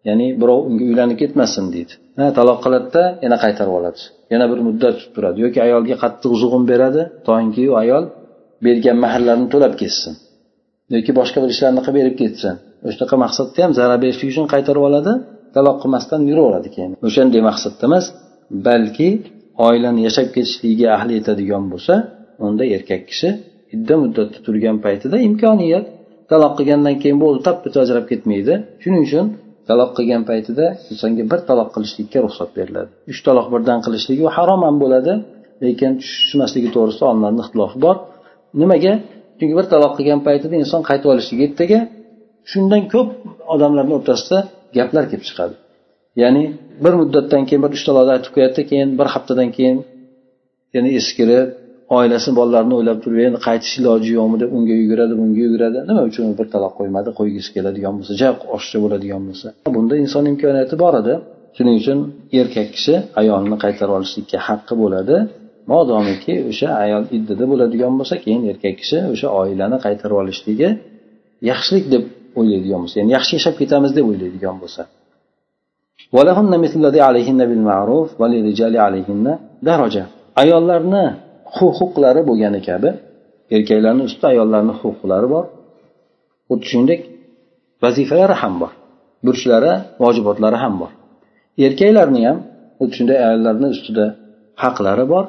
Ya'ni 0.07 0.27
birov 0.41 0.59
unga 0.69 0.83
uylanib 0.89 1.17
ketmasin 1.23 1.65
deydi. 1.75 1.93
Ha 2.19 2.25
taloq 2.37 2.59
qiladida 2.65 3.03
yana 3.25 3.37
qaytarib 3.43 3.73
oladi. 3.79 4.01
Yana 4.33 4.45
bir 4.51 4.59
muddat 4.67 4.93
tutib 4.97 5.11
turadi. 5.15 5.37
Yoki 5.45 5.59
ayolga 5.67 5.95
qattiq 6.03 6.33
zug'um 6.41 6.63
beradi. 6.71 7.01
Toinki 7.27 7.63
u 7.71 7.73
ayol 7.83 8.03
bergan 8.65 8.97
mahrlarni 9.05 9.47
to'lab 9.53 9.73
ketsin. 9.81 10.13
Yoki 10.95 11.11
boshqa 11.19 11.37
bir 11.43 11.49
ishlarni 11.55 11.81
qilib 11.85 11.97
berib 11.99 12.15
ketsin. 12.21 12.55
O'shanaqa 12.87 13.15
maqsadda 13.25 13.59
ham 13.65 13.71
zarar 13.79 13.97
berishlik 14.03 14.29
uchun 14.33 14.45
qaytarib 14.53 14.83
oladi 14.89 15.11
taloq 15.55 15.77
qilmasdan 15.83 16.21
yuraveradi 16.29 16.69
keyin. 16.75 16.91
O'shanday 17.07 17.41
maqsadda 17.49 17.83
emas 17.89 18.05
balki 18.67 19.09
oilani 19.67 20.01
yashab 20.07 20.27
ketishligiga 20.35 20.87
ahli 20.97 21.11
yetadigan 21.19 21.63
bo'lsa 21.73 21.93
unda 22.45 22.63
erkak 22.75 23.01
kishi 23.09 23.29
idda 23.75 23.93
muddatda 24.03 24.39
turgan 24.45 24.77
paytida 24.85 25.17
imkoniyat. 25.27 25.85
Taloq 26.31 26.53
qilgandan 26.59 26.95
keyin 27.01 27.17
bo'ldi 27.23 27.39
tap 27.47 27.57
bitta 27.65 27.77
ajrab 27.85 28.05
ketmaydi. 28.11 28.53
Shuning 28.83 29.03
uchun 29.07 29.25
taloq 29.69 29.91
qilgan 29.97 30.23
paytida 30.29 30.65
insonga 30.91 31.23
bir 31.31 31.39
taloq 31.49 31.69
qilishlikka 31.75 32.17
ruxsat 32.25 32.49
beriladi. 32.57 32.89
Uch 33.11 33.19
taloq 33.27 33.47
birdan 33.53 33.79
qilishligi 33.85 34.23
u 34.27 34.29
harom 34.37 34.61
ham 34.67 34.75
bo'ladi 34.83 35.13
lekin 35.65 35.91
tushmasligi 36.01 36.69
to'g'risida 36.75 37.05
olimlarni 37.11 37.41
ixtilofi 37.45 37.77
bor. 37.85 37.95
Nimaga? 38.61 38.93
Chunki 39.37 39.53
bir 39.59 39.65
taloq 39.73 39.93
qilgan 39.97 40.21
paytida 40.27 40.55
inson 40.63 40.81
qaytib 40.89 41.09
olishligi 41.13 41.43
ertaga 41.49 41.79
shundan 42.51 42.83
ko'p 42.93 43.09
odamlarni 43.53 43.93
o'rtasida 43.97 44.39
gaplar 44.77 45.03
kelib 45.11 45.23
chiqadi. 45.29 45.55
Ya'ni 46.21 46.43
bir 46.83 46.93
muddatdan 47.01 47.43
keyin 47.47 47.61
bir 47.65 47.71
uchta 47.77 47.89
taloqni 47.89 48.11
aytib 48.15 48.31
qo'yadida 48.35 48.63
keyin 48.71 48.89
bir 48.99 49.07
haftadan 49.13 49.49
keyin 49.57 49.77
yana 50.75 50.89
eskirib 50.99 51.47
oilasi 51.97 52.29
bolalarini 52.39 52.75
o'ylab 52.79 52.99
turib 53.03 53.19
endi 53.27 53.39
qaytish 53.47 53.73
iloji 53.79 54.09
yo'qmi? 54.17 54.37
deb 54.43 54.49
unga 54.57 54.75
yuguradi 54.81 55.13
bunga 55.21 55.39
yuguradi. 55.45 55.77
Nima 55.89 56.01
uchun 56.09 56.25
bir 56.39 56.47
taloq 56.53 56.73
qo'ymadi? 56.79 57.09
Qo'ygisi 57.19 57.49
keladigan 57.55 57.93
bo'lsa 57.99 58.13
ja 58.21 58.29
oshiqcha 58.55 58.79
bo'ladigan 58.83 59.21
bo'lsa. 59.27 59.47
Bunda 59.75 59.95
inson 60.03 60.23
imkoniyati 60.31 60.75
bor 60.83 60.93
edi. 61.01 61.13
Shuning 61.57 61.75
uchun 61.81 61.99
erkak 62.39 62.67
kishi 62.75 62.93
ayolini 63.21 63.57
qaytarib 63.63 63.93
olishlikka 63.97 64.37
haqqi 64.47 64.73
bo'ladi. 64.83 65.15
Modomiki 65.71 66.33
o'sha 66.51 66.69
ayol 66.83 67.03
iddada 67.17 67.45
bo'ladigan 67.51 67.93
bo'lsa 67.99 68.15
keyin 68.23 68.41
erkak 68.51 68.75
kishi 68.81 68.97
o'sha 69.13 69.27
oilani 69.41 69.77
qaytarib 69.85 70.17
olishligi 70.21 70.69
yaxshilik 71.49 71.85
deb 71.93 72.03
o'ylaydigan 72.39 72.79
bo'lsa 72.83 72.95
ya'ni 73.01 73.11
yaxshi 73.17 73.33
yashab 73.37 73.55
ketamiz 73.61 73.91
deb 73.97 74.05
o'ylaydigan 74.11 74.55
bo'lsa. 74.61 74.81
Ayollarni 80.41 81.03
huquqlari 81.57 82.21
bo'lgani 82.29 82.59
kabi 82.69 82.89
erkaklarni 83.55 84.03
ustida 84.09 84.27
ayollarni 84.33 84.73
huquqlari 84.81 85.27
bor. 85.33 85.45
Xuddi 86.49 86.65
shuningdek 86.71 87.01
vazifalari 87.83 88.35
ham 88.41 88.53
bor 88.61 88.71
burchlari 89.25 89.73
vojibotlari 90.03 90.57
ham 90.63 90.73
bor. 90.81 90.91
Erkaklarni 91.65 92.21
ham 92.27 92.37
xuddi 92.79 92.93
shunday 92.97 93.17
ayollarni 93.27 93.67
ustida 93.75 94.05
haqlari 94.63 95.05
bor 95.13 95.25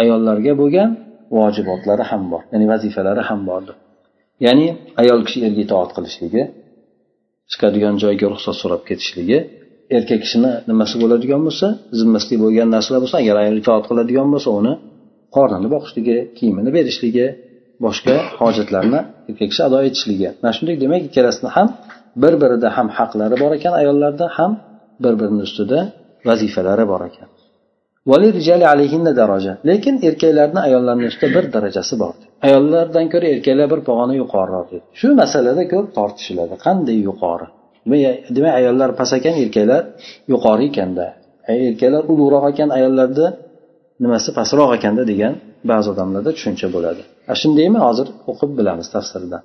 ayollarga 0.00 0.52
bo'lgan 0.60 0.90
vojibotlari 1.36 2.04
ham 2.10 2.22
bor 2.32 2.42
ya'ni 2.52 2.66
vazifalari 2.72 3.22
ham 3.28 3.40
bordir. 3.50 3.76
Ya'ni 4.46 4.66
ayol 5.02 5.20
kishi 5.26 5.38
erga 5.46 5.60
itoat 5.66 5.90
qilishligi 5.96 6.42
chiqadigan 7.50 7.94
joyga 8.02 8.26
ruxsat 8.32 8.56
so'rab 8.62 8.82
ketishligi 8.88 9.38
erkak 9.96 10.20
kishini 10.24 10.50
nimasi 10.70 10.94
bo'ladigan 11.02 11.40
bo'lsa 11.46 11.66
zimmasida 11.98 12.36
bo'lgan 12.44 12.68
narsalar 12.74 13.00
bo'lsa 13.04 13.16
agar 13.22 13.36
ayol 13.42 13.56
itoat 13.62 13.84
qiladigan 13.90 14.28
bo'lsa 14.34 14.50
uni 14.60 14.72
qornini 15.36 15.68
boqishligi 15.74 16.16
kiyimini 16.38 16.70
berishligi 16.76 17.26
boshqa 17.84 18.14
hojatlarni 18.40 19.00
erkak 19.28 19.48
kishi 19.52 19.62
ado 19.68 19.78
etishligi. 19.88 20.28
Mana 20.42 20.52
shunday 20.56 20.76
demak 20.84 21.02
ikkalasini 21.08 21.50
ham 21.56 21.68
bir 22.22 22.34
birida 22.42 22.68
ham 22.76 22.88
haqlari 22.98 23.36
bor 23.42 23.52
ekan 23.58 23.74
ayollarda 23.80 24.26
ham 24.38 24.52
bir 25.04 25.14
birini 25.20 25.42
ustida 25.48 25.78
vazifalari 26.28 26.84
bor 26.92 27.02
ekan. 27.10 27.28
lekin 29.69 29.95
erkaklarni 30.09 30.59
ayollarni 30.67 31.05
ustida 31.11 31.29
bir 31.35 31.45
darajasi 31.55 31.95
bor 32.03 32.13
ayollardan 32.47 33.05
ko'ra 33.13 33.27
erkaklar 33.35 33.67
bir 33.73 33.79
pog'ona 33.87 34.13
yuqoriroq 34.21 34.65
dedi 34.71 34.85
shu 34.99 35.07
masalada 35.21 35.63
ko'p 35.73 35.87
tortishiladi 35.97 36.55
qanday 36.65 36.97
yuqori 37.09 37.47
demak 38.35 38.53
ayollar 38.59 38.89
past 38.99 39.13
ekan 39.19 39.35
erkaklar 39.43 39.83
yuqori 40.31 40.65
ekanda 40.71 41.05
erkaklar 41.69 42.03
ulug'roq 42.11 42.45
ekan 42.53 42.69
ayollarni 42.77 43.27
nimasi 44.03 44.29
pastroq 44.37 44.69
ekanda 44.77 45.03
degan 45.11 45.33
ba'zi 45.71 45.87
odamlarda 45.93 46.31
tushuncha 46.37 46.67
bo'ladi 46.75 47.01
shundaymi 47.41 47.79
hozir 47.85 48.07
o'qib 48.31 48.51
bilamiz 48.59 48.87
tafsirda 48.97 49.39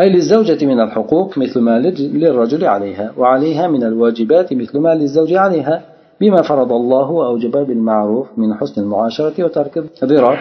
أي 0.00 0.08
للزوجة 0.16 0.60
من 0.72 0.80
الحقوق 0.86 1.28
مثل 1.38 1.60
ما 1.68 1.74
للرجل 2.22 2.62
عليها 2.74 3.06
وعليها 3.20 3.64
من 3.74 3.82
الواجبات 3.90 4.48
مثل 4.52 4.78
ما 4.78 4.92
للزوج 5.00 5.32
عليها 5.44 5.76
bima 6.23 6.41
faradallohu 6.49 7.15
avjaba 7.29 7.61
bil 7.69 7.81
ma'ruf 7.89 8.27
min 8.41 8.49
husnil 8.59 8.87
muasharati 8.93 9.39
va 9.45 9.51
tarki 9.57 9.79
dirar 10.11 10.37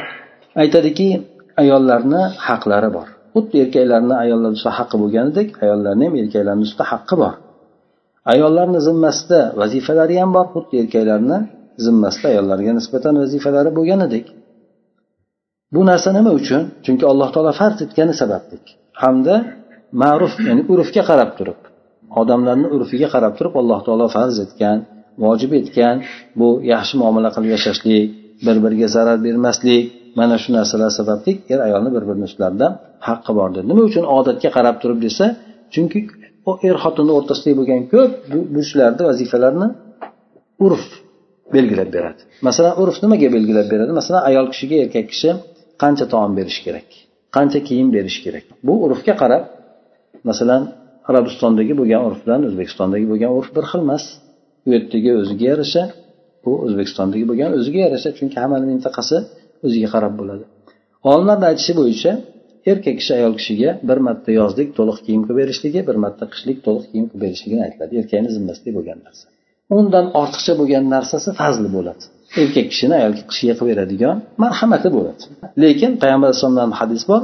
aytadiki 0.63 1.09
ayollarni 1.63 2.23
haqlari 2.47 2.91
bor. 2.97 3.07
Xuddi 3.35 3.57
erkaklarni 3.65 4.15
ayollar 4.25 4.51
ustida 4.57 4.73
haqqi 4.79 4.97
bo'lganidek 5.03 5.49
ayollarni 5.65 6.05
ham 6.09 6.15
erkaklarni 6.23 6.65
ustida 6.69 6.85
haqqi 6.93 7.15
bor. 7.23 7.35
Ayollarni 8.33 8.81
zimmasida 8.89 9.41
vazifalari 9.61 10.15
ham 10.23 10.31
bor 10.37 10.47
xuddi 10.55 10.75
erkaklarni 10.83 11.39
zimmasida 11.85 12.27
ayollarga 12.33 12.73
nisbatan 12.79 13.15
vazifalari 13.23 13.71
bo'lganidek. 13.79 14.27
Bu 15.75 15.81
narsa 15.91 16.09
nima 16.19 16.31
uchun? 16.41 16.63
Chunki 16.85 17.05
alloh 17.13 17.29
taolo 17.35 17.53
farz 17.61 17.79
etgani 17.87 18.15
sabablik. 18.21 18.65
Hamda 19.03 19.35
ma'ruf 20.03 20.33
ya'ni 20.49 20.63
urfga 20.73 21.03
qarab 21.11 21.31
turib 21.39 21.61
odamlarni 22.21 22.69
urfiga 22.77 23.09
qarab 23.15 23.33
turib 23.39 23.55
alloh 23.61 23.81
taolo 23.87 24.07
farz 24.17 24.37
etgan 24.45 24.79
vojib 25.25 25.53
etgan 25.61 25.97
bu 26.41 26.49
yaxshi 26.73 26.95
muomala 27.03 27.29
qilib 27.35 27.51
yashashlik 27.57 28.05
bir 28.47 28.57
biriga 28.65 28.89
zarar 28.97 29.19
bermaslik 29.27 29.83
mana 30.19 30.37
shu 30.43 30.49
narsalar 30.57 30.91
sababli 30.99 31.33
er 31.53 31.59
ayolni 31.67 31.91
bir 31.97 32.05
birini 32.09 32.27
ustlarida 32.31 32.67
haqqi 33.09 33.33
bor 33.39 33.49
dedi 33.57 33.67
nima 33.71 33.83
uchun 33.91 34.05
odatga 34.19 34.51
qarab 34.57 34.77
turib 34.83 34.99
desa 35.07 35.25
chunki 35.75 35.99
er 36.69 36.77
xotinni 36.85 37.13
o'rtasidagi 37.19 37.57
bo'lgan 37.61 37.81
ko'p 37.93 38.13
burchlarni 38.55 39.03
vazifalarni 39.11 39.69
urf 40.67 40.85
belgilab 41.55 41.91
beradi. 41.97 42.21
Masalan 42.49 42.73
urf 42.83 42.97
nimaga 43.05 43.29
belgilab 43.37 43.67
beradi? 43.73 43.91
Masalan 44.01 44.23
ayol 44.31 44.47
kishiga 44.53 44.77
erkak 44.85 45.07
kishi 45.13 45.31
qancha 45.83 46.07
taom 46.13 46.33
berish 46.39 46.59
kerak? 46.67 46.89
Qancha 47.37 47.61
kiyim 47.69 47.89
berish 47.97 48.19
kerak? 48.25 48.45
Bu 48.67 48.75
urfga 48.87 49.15
qarab 49.23 49.43
masalan 50.29 50.63
arabistondagi 51.11 51.73
bo'lgan 51.81 52.01
urf 52.09 52.21
bilan 52.25 52.41
o'zbekistondagi 52.49 53.07
bo'lgan 53.13 53.31
urf 53.39 53.51
bir 53.57 53.65
xil 53.71 53.81
emas. 53.87 54.05
U 54.67 54.69
yerdagi 54.75 55.11
o'ziga 55.21 55.45
yarasha 55.53 55.83
bu 56.45 56.53
o'zbekistondagi 56.67 57.25
bo'lgan 57.31 57.51
o'ziga 57.59 57.81
yarasha 57.87 58.11
chunki 58.19 58.37
hammani 58.43 58.67
mintaqasi 58.73 59.17
o'ziga 59.67 59.89
qarab 59.95 60.15
bo'ladi. 60.21 60.45
Olimlarni 61.11 61.47
aytishi 61.51 61.73
bo'yicha 61.81 62.13
erkak 62.71 62.97
kishi 63.01 63.13
ayol 63.19 63.35
kishiga 63.41 63.71
bir 63.89 63.99
marta 64.07 64.31
yozlik 64.41 64.69
to'liq 64.79 64.99
kiyim 65.05 65.23
qilib 65.25 65.39
berishligi 65.41 65.81
bir 65.89 65.97
marta 66.05 66.25
qishlik 66.33 66.59
to'liq 66.67 66.85
kiyim 66.91 67.07
qilib 67.11 67.23
berishligini 67.25 67.63
aytiladi. 67.67 67.93
Erkakni 68.01 68.31
zimmasida 68.37 68.71
bo'lgan 68.79 68.99
narsa. 69.07 69.25
Undan 69.79 70.07
ortiqcha 70.21 70.53
bo'lgan 70.61 70.85
narsasi 70.95 71.31
fazli 71.41 71.69
bo'ladi. 71.77 72.05
Erkak 72.43 72.67
kishini 72.73 72.95
ayol 73.01 73.15
kishiga 73.31 73.55
qilib 73.59 73.71
beradigan 73.73 74.17
marhamati 74.45 74.89
bo'ladi. 74.97 75.23
Lekin 75.63 75.91
payg'ambar 76.03 76.29
alayhisalomdan 76.31 76.71
hadis 76.81 77.03
bor. 77.11 77.23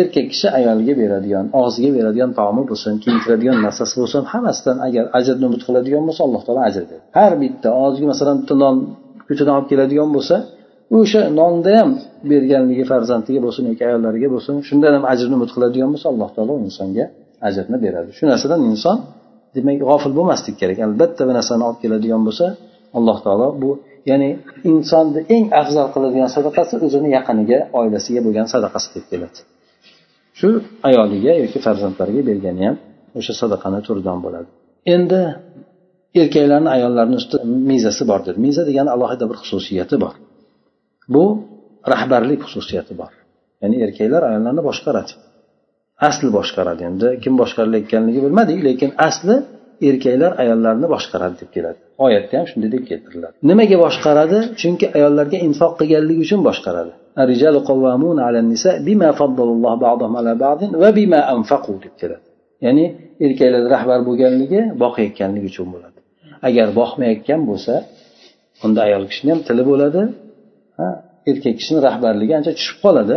Erkak 0.00 0.26
kishi 0.32 0.48
ayoliga 0.58 0.94
beradigan 1.00 1.44
og'ziga 1.60 1.90
beradigan 1.96 2.30
taomi 2.38 2.62
bo'lsin 2.70 2.92
kiyintiradigan 3.02 3.56
narsasi 3.66 3.94
bo'lsin 4.00 4.22
hammasidan 4.32 4.76
agar 4.86 5.04
ajrni 5.18 5.44
umid 5.50 5.62
qiladigan 5.66 6.02
bo'lsa 6.08 6.22
alloh 6.26 6.42
taolo 6.46 6.60
ajr 6.68 6.82
beradi. 6.90 7.04
Har 7.18 7.32
bitta 7.42 7.68
og'ziga 7.84 8.06
masalan 8.12 8.36
bitta 8.40 8.54
non 8.62 8.76
ko'chadan 9.28 9.54
olib 9.58 9.68
keladigan 9.72 10.08
bo'lsa 10.16 10.36
o'sha 10.98 11.22
nonni 11.38 11.72
ham 11.80 11.90
berganligi 12.30 12.84
farzandiga 12.90 13.40
bo'lsin 13.46 13.64
yoki 13.70 13.82
ayollariga 13.88 14.28
bo'lsin 14.34 14.54
shundan 14.68 14.92
ham 14.96 15.04
ajrni 15.12 15.34
umid 15.38 15.50
qiladigan 15.54 15.90
bo'lsa 15.94 16.06
alloh 16.12 16.30
taolo 16.36 16.54
insonga 16.66 17.04
ajrni 17.48 17.76
beradi. 17.84 18.10
Shu 18.18 18.24
narsadan 18.32 18.60
inson 18.72 18.96
demak 19.56 19.76
g'ofil 19.82 20.12
bo'lmaslik 20.18 20.56
kerak. 20.60 20.78
Albatta 20.86 21.22
bir 21.28 21.34
narsani 21.38 21.62
olib 21.68 21.80
keladigan 21.84 22.22
bo'lsa 22.26 22.46
alloh 22.98 23.18
taolo 23.24 23.48
bu 23.62 23.70
ya'ni 24.10 24.30
insonni 24.70 25.20
eng 25.34 25.44
afzal 25.60 25.86
qiladigan 25.94 26.30
sadaqasi 26.36 26.74
o'zini 26.86 27.08
yaqiniga 27.16 27.58
oilasiga 27.78 28.20
bo'lgan 28.26 28.46
sadaqasi 28.54 28.88
deb 28.96 29.06
keladi. 29.12 29.40
Shu 30.38 30.48
ayoliga 30.88 31.32
yoki 31.42 31.58
farzandlariga 31.66 32.22
bergani 32.30 32.62
ham 32.68 32.76
o'sha 33.18 33.32
sadaqani 33.40 33.80
turidan 33.86 34.18
bo'ladi. 34.24 34.48
Endi 34.94 35.20
erkaklarni 36.22 36.70
ayollarni 36.76 37.16
ustida 37.20 37.44
mezasi 37.70 38.02
bor 38.10 38.20
dedi. 38.26 38.38
Meza 38.46 38.62
degani 38.68 38.90
alohida 38.96 39.24
bir 39.30 39.36
xususiyati 39.42 39.96
bor. 40.04 40.14
Bu 41.14 41.24
rahbarlik 41.92 42.40
xususiyati 42.46 42.94
bor. 43.00 43.12
Ya'ni 43.62 43.76
erkaklar 43.86 44.22
ayollarni 44.30 44.62
boshqaradi. 44.68 45.12
Asli 46.08 46.28
boshqaradi. 46.38 46.82
Endi 46.90 47.08
kim 47.22 47.34
boshqarilayotganligi 47.42 48.20
bilmadik 48.26 48.58
lekin 48.68 48.90
asli 49.08 49.36
erkaklar 49.88 50.32
ayollarni 50.42 50.86
boshqaradi 50.94 51.36
deb 51.42 51.50
keladi. 51.56 51.78
Oyatda 52.04 52.34
ham 52.38 52.46
shunday 52.50 52.70
deb 52.76 52.84
keltiriladi. 52.90 53.34
Nimaga 53.50 53.76
boshqaradi? 53.84 54.38
Chunki 54.60 54.86
ayollarga 54.96 55.38
infoq 55.48 55.72
qilganligi 55.80 56.20
uchun 56.26 56.40
boshqaradi. 56.48 56.92
Deb 61.84 61.94
keladi. 62.00 62.24
Ya'ni 62.66 62.84
erkaklar 63.26 63.62
rahbar 63.74 64.00
bo'lganligi 64.08 64.60
boqayotganligi 64.82 65.46
uchun 65.52 65.66
bo'ladi. 65.74 65.98
Agar 66.48 66.68
boqmayotgan 66.80 67.40
bo'lsa 67.50 67.74
unda 68.64 68.80
ayol 68.86 69.04
kishini 69.10 69.30
ham 69.34 69.40
tili 69.48 69.62
bo'ladi 69.70 70.02
erkak 71.30 71.54
kishini 71.60 71.80
rahbarligi 71.88 72.32
ancha 72.38 72.52
tushib 72.58 72.78
qoladi. 72.84 73.16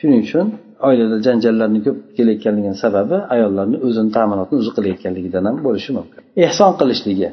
Shuning 0.00 0.20
uchun 0.26 0.46
oilada 0.86 1.16
janjallarni 1.26 1.80
ko'p 1.86 1.98
kelayotganligini 2.16 2.76
sababi 2.84 3.16
ayollarni 3.34 3.76
o'zini 3.86 4.10
ta'minotini 4.16 4.58
o'zi 4.62 4.70
qilayotganligidan 4.76 5.44
ham 5.48 5.56
bo'lishi 5.66 5.90
mumkin. 5.98 6.20
Ehson 6.46 6.72
qilishligi. 6.80 7.28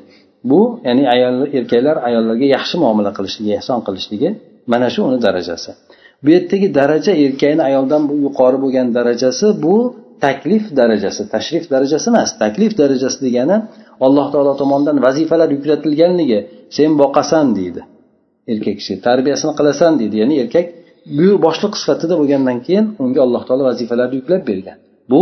Bu 0.52 0.62
ya'ni 0.88 1.04
ayol 1.16 1.36
erkaklar 1.60 1.98
ayollarga 2.08 2.46
yaxshi 2.56 2.76
muomala 2.84 3.12
qilishligi 3.18 3.52
ehson 3.60 3.80
qilishligi 3.88 4.30
mana 4.72 4.88
shu 4.94 5.00
uni 5.10 5.20
darajasi. 5.28 5.72
Bu 6.24 6.30
yerdagi 6.36 6.68
daraja 6.80 7.12
erkakni 7.26 7.62
ayoldan 7.70 8.02
yuqori 8.26 8.58
bo'lgan 8.64 8.88
darajasi 8.98 9.48
bu 9.64 9.76
taklif 10.26 10.64
darajasi 10.80 11.22
tashrif 11.34 11.64
darajasi 11.74 12.08
emas. 12.14 12.30
Taklif 12.44 12.72
darajasi 12.82 13.18
degani 13.26 13.58
alloh 14.06 14.28
taolo 14.34 14.54
tomonidan 14.62 14.98
vazifalar 15.06 15.50
yuklatilganligi. 15.56 16.40
Sen 16.78 16.92
boqasan 17.02 17.46
deydi. 17.58 17.82
Erkak 18.52 18.76
kishi 18.80 18.94
tarbiyasini 19.08 19.54
qilasan 19.60 19.92
deydi. 20.02 20.16
Ya'ni 20.22 20.36
erkak 20.44 20.66
buyur 21.18 21.38
boshliq 21.46 21.74
sifatida 21.82 22.16
bo'lgandan 22.22 22.58
keyin 22.66 22.86
unga 23.04 23.20
alloh 23.26 23.42
taolo 23.48 23.64
vazifalarni 23.72 24.16
yuklab 24.20 24.44
bergan. 24.50 24.78
Bu 25.12 25.22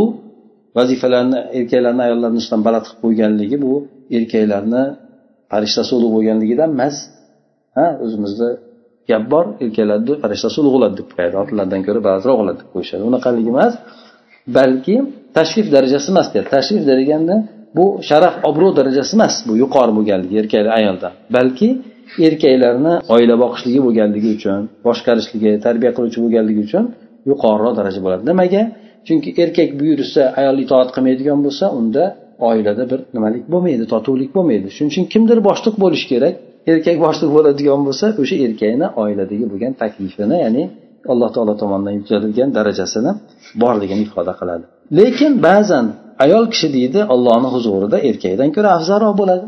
vazifalarni 0.78 1.40
erkaklarni 1.60 2.02
ayollarni 2.08 2.38
ustidan 2.42 2.62
baland 2.68 2.86
qilib 2.88 3.00
qo'yganligi 3.04 3.58
bu 3.66 3.74
erkaklarni 4.18 4.84
farishtasi 5.52 5.92
ulug' 5.98 6.13
bo'lganligidan 6.18 6.70
emas. 6.75 6.96
Ha 7.78 7.86
o'zimizda 8.06 8.48
gap 9.10 9.24
bor 9.34 9.46
erkaklarni 9.63 10.13
farishtasi 10.24 10.56
ulug' 10.62 10.74
bo'ladi 10.75 10.96
deb 11.00 11.08
qo'yadi. 11.16 11.34
Xotinlardan 11.42 11.82
ko'ra 11.88 12.00
balandroq 12.08 12.36
bo'ladi 12.42 12.58
deb 12.62 12.70
qo'yishadi. 12.75 13.02
Unaqaligi 13.10 13.50
emas 13.56 13.74
balki 14.58 14.96
tashrif 15.38 15.68
darajasi 15.75 16.08
emas 16.13 16.28
deyapti. 16.34 16.52
Tashrif 16.58 16.82
deganda 16.92 17.36
bu 17.78 17.86
sharaf 18.10 18.36
obro' 18.50 18.72
darajasi 18.80 19.12
emas 19.18 19.34
bu 19.48 19.54
yuqori 19.63 19.92
bo'lganligi 19.98 20.36
erkak 20.42 20.66
ayoldan 20.80 21.13
balki 21.38 21.70
erkaklarni 22.28 22.94
oila 23.16 23.36
boqishligi 23.44 23.80
bo'lganligi 23.86 24.30
uchun 24.38 24.62
boshqarishligi 24.88 25.52
tarbiya 25.66 25.92
qiluvchi 25.98 26.20
bo'lganligi 26.26 26.62
uchun 26.68 26.84
yuqoriroq 27.32 27.74
daraja 27.80 28.00
bo'ladi. 28.06 28.24
Nimaga? 28.32 28.63
Chunki 29.08 29.30
erkak 29.44 29.70
buyursa 29.80 30.22
ayol 30.39 30.58
itoat 30.66 30.89
qilmaydigan 30.96 31.39
bo'lsa 31.46 31.66
unda 31.80 32.04
oilada 32.50 32.84
bir 32.92 33.00
nimalik 33.16 33.44
bo'lmaydi 33.54 33.86
totuvlik 33.94 34.32
bo'lmaydi. 34.38 34.68
Shuning 34.76 34.92
uchun 34.94 35.06
kimdir 35.13 35.38
boshliq 35.50 35.76
bo'lishi 35.84 36.08
kerak. 36.13 36.34
Erkak 36.72 36.98
boshliq 37.06 37.30
bo'ladigan 37.38 37.82
bo'lsa 37.88 38.06
o'sha 38.22 38.36
erkakni 38.46 38.88
oiladagi 39.04 39.46
bo'lgan 39.52 39.74
taklifini 39.82 40.38
ya'ni 40.46 40.63
alloh 41.12 41.30
taolo 41.36 41.54
tomonidan 41.62 41.94
yuklatilgan 42.00 42.50
darajasini 42.58 43.12
borligini 43.63 44.02
ifoda 44.08 44.34
qiladi. 44.39 44.63
Lekin 45.00 45.32
ba'zan 45.48 45.86
ayol 46.26 46.46
kishi 46.54 46.68
deydi 46.78 47.00
ollohni 47.13 47.50
huzurida 47.56 47.98
erkakdan 48.10 48.50
ko'ra 48.56 48.70
afzalroq 48.78 49.13
bo'ladi. 49.22 49.46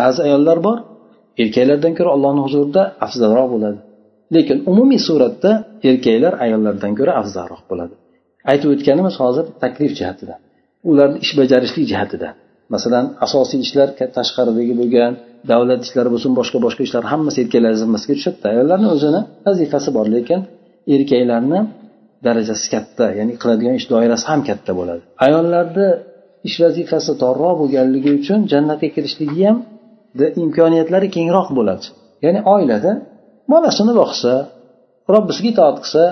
Ba'zi 0.00 0.20
ayollar 0.26 0.58
bor 0.66 0.78
erkaklardan 1.42 1.92
ko'ra 1.98 2.10
allohni 2.16 2.40
huzurida 2.46 2.82
afzalroq 3.06 3.48
bo'ladi. 3.54 3.78
Lekin 4.34 4.58
umumiy 4.70 5.00
suratda 5.08 5.50
erkaklar 5.90 6.32
ayollardan 6.44 6.92
ko'ra 6.98 7.12
afzalroq 7.20 7.62
bo'ladi. 7.70 7.94
Aytib 8.50 8.68
o'tganimiz 8.74 9.14
hozir 9.22 9.44
taklif 9.62 9.92
jihatidan 9.98 10.38
ularni 10.90 11.18
ish 11.24 11.32
bajarishlik 11.40 11.84
jihatidan 11.92 12.34
masalan 12.74 13.04
asosiy 13.26 13.60
ishlar 13.66 13.88
tashqaridagi 14.16 14.74
bo'lgan 14.80 15.12
davlat 15.50 15.80
ishlari 15.86 16.10
bo'lsin 16.14 16.32
boshqa 16.38 16.58
boshqa 16.66 16.82
ishlar 16.88 17.04
hammasi 17.12 17.38
erkaklar 17.44 17.74
zimmasiga 17.82 18.14
tushadida. 18.18 18.46
Ayollarni 18.54 18.88
o'zini 18.94 19.20
vazifasi 19.46 19.90
bor 19.96 20.06
lekin 20.16 20.40
erkaklarni 20.94 21.60
darajasi 22.26 22.66
katta 22.74 23.06
ya'ni 23.18 23.32
qiladigan 23.42 23.74
ish 23.80 23.86
doirasi 23.92 24.24
ham 24.30 24.40
katta 24.48 24.72
bo'ladi. 24.78 25.02
Ayollarni 25.26 25.88
ish 26.48 26.56
vazifasi 26.64 27.12
torroq 27.22 27.54
bo'lganligi 27.62 28.10
uchun 28.20 28.38
jannatga 28.52 28.88
kirishligi 28.96 29.42
ham 29.48 29.58
imkoniyatlari 30.42 31.08
kengroq 31.16 31.48
bo'ladi 31.58 31.84
ya'ni 32.24 32.40
oilada 32.54 32.92
bolasini 33.52 33.92
boqsa 34.00 34.32
robbisiga 35.14 35.48
itoat 35.54 35.76
qilsa 35.84 36.02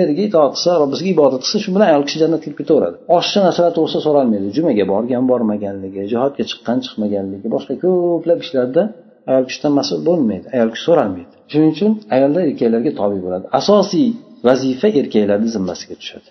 eriga 0.00 0.22
itoat 0.28 0.52
qilsa 0.56 0.70
robbisiga 0.82 1.10
ibodat 1.16 1.40
qilsa 1.44 1.58
shu 1.64 1.70
bilan 1.74 1.86
ayol 1.92 2.04
kishi 2.08 2.18
jannatga 2.22 2.44
kirib 2.44 2.58
ketaveradi. 2.60 2.96
Oshchi 3.16 3.38
narsalar 3.46 3.72
to'g'risida 3.76 4.00
so'ralmaydi. 4.06 4.46
Jumaga 4.56 4.84
borgan 4.92 5.24
bormaganligi 5.30 6.02
jihodga 6.12 6.44
chiqqan 6.50 6.78
chiqmaganligi 6.84 7.48
boshqa 7.54 7.74
ko'plab 7.84 8.38
ishlarda 8.44 8.82
ayol 9.30 9.44
kishidan 9.48 9.72
mas'ul 9.78 10.00
bo'lmaydi. 10.08 10.46
Ayol 10.56 10.70
kishi 10.74 10.84
so'ralmaydi. 10.88 11.34
Shuning 11.50 11.70
uchun 11.76 11.92
ayollar 12.14 12.42
erkaklarga 12.50 12.92
tobe 13.00 13.18
bo'ladi. 13.24 13.44
Asosiy 13.60 14.08
vazifa 14.46 14.88
erkaklarni 15.00 15.48
zimmasiga 15.56 15.94
tushadi. 16.00 16.28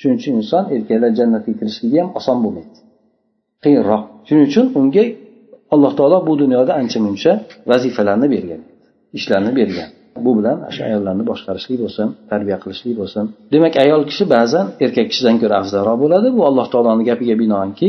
Shuning 0.00 0.16
uchun 0.20 0.34
inson 0.40 0.64
erkaklar 0.76 1.10
jannatga 1.20 1.52
kirishligi 1.58 1.96
ham 2.02 2.10
oson 2.18 2.36
bo'lmaydi. 2.44 2.78
Qiyinroq. 3.64 4.02
Shuning 4.26 4.44
uchun 4.50 4.66
unga 4.80 5.04
alloh 5.74 5.92
taolo 5.98 6.18
bu 6.28 6.32
dunyoda 6.42 6.72
ancha 6.80 6.98
muncha 7.06 7.32
vazifalarni 7.70 8.28
bergan 8.34 8.62
ishlarni 9.18 9.52
bergan. 9.60 9.88
Bu 10.26 10.30
bilan 10.38 10.56
shu 10.74 10.80
ayollarni 10.88 11.24
boshqarishlik 11.30 11.78
bo'lsin 11.84 12.06
tarbiya 12.30 12.58
qilishlik 12.62 12.94
bo'lsin. 13.00 13.24
Demak 13.54 13.74
ayol 13.84 14.02
kishi 14.10 14.24
ba'zan 14.34 14.66
erkak 14.84 15.06
kishidan 15.12 15.36
ko'ra 15.42 15.54
afzalroq 15.62 15.96
bo'ladi. 16.04 16.28
Bu 16.36 16.42
alloh 16.48 16.66
taoloni 16.72 17.04
gapiga 17.10 17.36
binoanki 17.42 17.88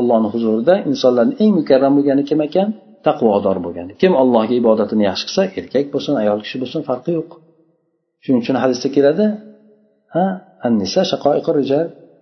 allohni 0.00 0.28
huzurida 0.34 0.74
insonlarni 0.90 1.34
eng 1.42 1.52
mukarram 1.58 1.92
bo'lgani 1.98 2.22
kim 2.30 2.40
ekan? 2.48 2.68
Taqvodor 3.06 3.56
bo'lgani. 3.64 3.92
Kim 4.02 4.12
allohga 4.22 4.54
ibodatini 4.62 5.02
yaxshi 5.10 5.24
qilsa 5.28 5.42
erkak 5.58 5.86
bo'lsin 5.94 6.14
ayol 6.22 6.38
kishi 6.44 6.56
bo'lsin 6.62 6.80
farqi 6.88 7.10
yo'q. 7.18 7.30
Shuning 8.22 8.40
uchun 8.44 8.56
hadisda 8.62 8.88
keladi 8.96 9.24
ha 10.14 10.24
annisa 10.66 11.00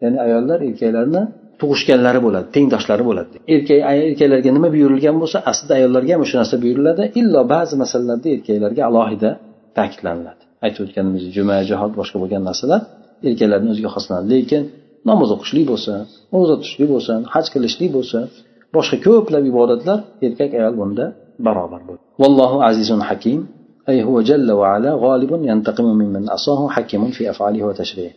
ya'ni 0.02 0.18
ayollar 0.26 0.58
erkaklarni 0.68 1.22
tug'ishganlari 1.61 2.19
bo'ladi 2.25 2.47
tengdoshlari 2.55 3.03
bo'ladi 3.09 3.35
erkak 3.55 3.79
erkaklarga 4.09 4.51
nima 4.57 4.69
buyurilgan 4.75 5.15
bo'lsa 5.21 5.37
aslida 5.51 5.73
ayollarga 5.79 6.11
ham 6.15 6.21
o'sha 6.25 6.35
narsa 6.41 6.55
buyuriladi 6.63 7.03
illo 7.19 7.41
ba'zi 7.53 7.75
masalalarda 7.83 8.27
erkaklarga 8.35 8.81
alohida 8.89 9.29
ta'kidlaniladi 9.77 10.43
aytib 10.65 10.81
o'tganimiz 10.85 11.23
juma 11.35 11.57
jihod 11.69 11.91
boshqa 11.99 12.17
bo'lgan 12.23 12.43
narsalar 12.49 12.81
erkaklarni 13.27 13.69
o'ziga 13.73 13.89
xoslanadi 13.95 14.27
lekin 14.35 14.61
namoz 15.09 15.29
o'qishlik 15.35 15.65
bo'lsin 15.71 15.97
ro'za 16.33 16.55
tutishlik 16.59 16.89
bo'lsin 16.95 17.19
haj 17.33 17.45
qilishlik 17.53 17.91
bo'lsin 17.97 18.23
boshqa 18.75 18.97
ko'plab 19.07 19.43
ibodatlar 19.51 19.99
erkak 20.27 20.51
ayol 20.59 20.75
bunda 20.81 21.05
barobar 21.45 21.81
bo'ladi 21.87 22.03
vallohu 22.21 22.57
azizun 22.69 23.01
hakim 23.09 23.41
أي 23.89 24.03
هو 24.03 24.21
جل 24.21 24.51
وعلا 24.51 24.91
غالب 25.05 25.31
ينتقم 25.51 25.85
ممن 26.01 26.29
أصاه 26.29 26.69
حكيم 26.69 27.03
في 27.17 27.29
أفعاله 27.29 27.61
وتشريعه 27.67 28.13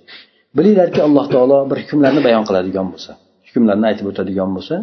bilinglarki 0.59 1.03
alloh 1.03 1.27
taolo 1.35 1.59
bir 1.71 1.79
hukmlarni 1.83 2.21
bayon 2.27 2.45
qiladigan 2.49 2.87
bo'lsa 2.93 3.13
Hukmlarni 3.50 3.86
aytib 3.90 4.06
o'tadigan 4.12 4.50
bo'lsa 4.58 4.76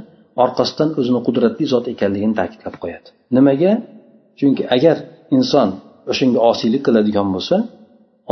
orqasidan 0.45 0.89
o'zini 1.01 1.21
qudratli 1.27 1.65
zot 1.73 1.85
ekanligini 1.93 2.35
ta'kidlab 2.41 2.77
qo'yadi. 2.83 3.09
Nimaga? 3.37 3.73
Chunki 4.39 4.63
agar 4.77 4.97
inson 5.37 5.69
o'shanga 6.11 6.39
osiylik 6.51 6.83
qiladigan 6.87 7.29
bo'lsa 7.35 7.57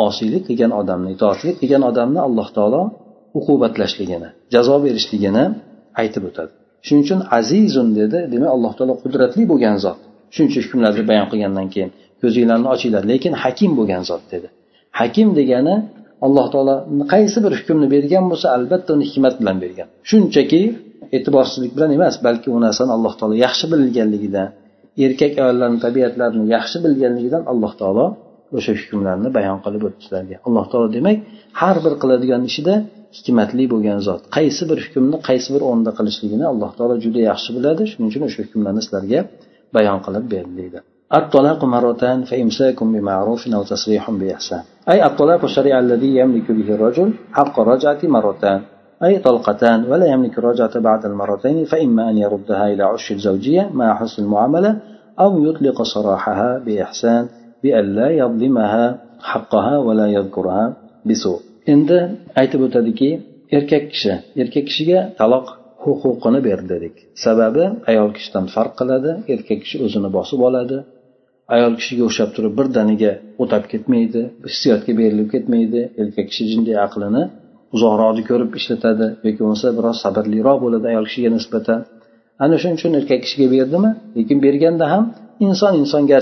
osiylik 0.06 0.42
qilgan 0.48 0.72
odamni 0.80 1.10
itoatlik 1.16 1.54
qilgan 1.60 1.82
odamni 1.90 2.20
alloh 2.28 2.48
taolo 2.56 2.82
uqubatlashligini 3.38 4.28
jazo 4.54 4.76
berishligini 4.84 5.44
aytib 6.00 6.22
o'tadi. 6.30 6.52
Shuning 6.86 7.02
uchun 7.06 7.20
azizun 7.38 7.88
dedi 8.00 8.18
demak 8.32 8.50
alloh 8.56 8.72
taolo 8.78 8.94
qudratli 9.02 9.42
bo'lgan 9.52 9.76
zot. 9.84 9.98
Shuncha 10.36 10.58
hukmlarni 10.64 11.02
bayon 11.10 11.26
qilgandan 11.32 11.66
keyin 11.74 11.90
ko'zinglarni 12.22 12.68
ochinglar 12.74 13.02
lekin 13.12 13.32
hakim 13.42 13.70
bo'lgan 13.78 14.02
zot 14.10 14.22
dedi. 14.32 14.48
Hakim 15.00 15.28
degani 15.38 15.74
alloh 16.26 16.46
taolo 16.54 16.74
qaysi 17.12 17.38
bir 17.44 17.52
hukmni 17.58 17.86
bergan 17.94 18.24
bo'lsa 18.30 18.46
albatta 18.56 18.90
uni 18.96 19.04
hikmat 19.10 19.34
bilan 19.40 19.56
bergan. 19.64 19.88
Shunchaki 20.10 20.62
e'tiborsizlik 21.16 21.72
bilan 21.76 21.90
emas 21.96 22.14
balki 22.26 22.48
u 22.56 22.58
narsani 22.66 22.92
alloh 22.96 23.14
taolo 23.18 23.34
yaxshi 23.46 23.66
bilganligidan 23.72 24.48
erkak 25.04 25.32
ayollarni 25.42 25.78
tabiatlarini 25.86 26.46
yaxshi 26.56 26.78
bilganligidan 26.84 27.42
alloh 27.52 27.72
taolo 27.80 28.06
o'sha 28.58 28.72
hukmlarni 28.80 29.28
bayon 29.38 29.58
qilib 29.64 29.82
o'tdi 29.88 30.00
sizlarga 30.04 30.36
alloh 30.46 30.64
taolo 30.70 30.88
demak 30.96 31.16
har 31.60 31.76
bir 31.84 31.94
qiladigan 32.02 32.42
ishida 32.50 32.74
hikmatli 33.18 33.64
bo'lgan 33.72 33.98
zot. 34.08 34.22
Qaysi 34.36 34.62
bir 34.70 34.78
hukmni 34.84 35.16
qaysi 35.28 35.48
bir 35.54 35.62
o'rinda 35.68 35.92
qilishligini 35.98 36.44
alloh 36.52 36.70
taolo 36.78 36.94
juda 37.04 37.20
yaxshi 37.30 37.50
biladi. 37.56 37.82
Shuning 37.90 38.08
uchun 38.12 38.22
o'sha 38.28 38.40
hukmlarni 38.46 38.80
sizlarga 38.86 39.20
bayon 39.76 39.98
qilib 40.06 40.24
berdi 40.34 40.54
deydi 40.62 40.80
الطلاق 41.12 41.64
مرتان 41.64 42.24
فإمساك 42.24 42.84
بمعروف 42.84 43.48
أو 43.54 43.62
تسريح 43.62 44.10
بإحسان. 44.10 44.62
أي 44.88 45.06
الطلاق 45.06 45.44
الشريع 45.44 45.78
الذي 45.78 46.16
يملك 46.16 46.50
به 46.52 46.74
الرجل 46.74 47.12
حق 47.32 47.60
الرجعة 47.60 47.98
مرتان. 48.04 48.60
أي 49.04 49.18
طلقتان 49.18 49.84
ولا 49.84 50.06
يملك 50.06 50.38
الرجعة 50.38 50.78
بعد 50.78 51.04
المرتين 51.04 51.64
فإما 51.64 52.10
أن 52.10 52.18
يردها 52.18 52.72
إلى 52.72 52.82
عش 52.82 53.12
الزوجية 53.12 53.70
مع 53.72 53.94
حسن 53.94 54.22
المعاملة 54.22 54.76
أو 55.20 55.44
يطلق 55.44 55.82
سراحها 55.82 56.58
بإحسان 56.58 57.28
بأن 57.62 57.94
لا 57.94 58.10
يظلمها 58.10 58.98
حقها 59.20 59.78
ولا 59.78 60.06
يذكرها 60.06 60.76
بسوء. 61.06 61.40
endi 61.72 61.98
aytib 62.40 62.60
o'tadiki 62.66 63.08
erkak 63.56 63.84
kishi 63.92 64.12
erkak 64.42 64.64
kishiga 64.68 65.00
taloq 65.20 65.46
huquqini 65.84 66.40
berdi 66.48 66.68
dedik 66.74 66.94
sababi 67.24 67.64
ayol 67.90 68.10
kishidan 68.16 68.44
farq 68.54 68.72
qiladi 68.80 69.10
erkak 69.34 69.58
kishi 69.64 69.76
o'zini 69.86 70.08
bosib 70.16 70.40
oladi 70.48 70.76
ayol 71.54 71.74
kishiga 71.80 72.04
o'xshab 72.08 72.30
turib 72.36 72.54
birdaniga 72.60 73.12
o'tab 73.42 73.64
ketmaydi 73.72 74.20
hissiyotga 74.50 74.92
berilib 75.00 75.28
ketmaydi. 75.34 75.80
Erkak 76.02 76.26
kishi 76.30 76.44
jinday 76.52 76.76
aqlini 76.86 77.22
uzoqroqni 77.76 78.22
ko'rib 78.30 78.50
ishlatadi 78.60 79.06
yoki 79.26 79.40
bo'lmasa 79.42 79.66
biroz 79.78 79.96
sabrliroq 80.04 80.58
bo'ladi 80.64 80.86
ayol 80.92 81.04
kishiga 81.10 81.30
nisbatan. 81.36 81.78
Ana 82.44 82.56
shuning 82.60 82.76
uchun 82.80 82.92
erkak 83.00 83.20
kishiga 83.24 83.46
berdimi? 83.54 83.90
Lekin 84.16 84.38
berganda 84.46 84.84
ham 84.92 85.04
inson 85.46 85.72
insonga 85.82 86.18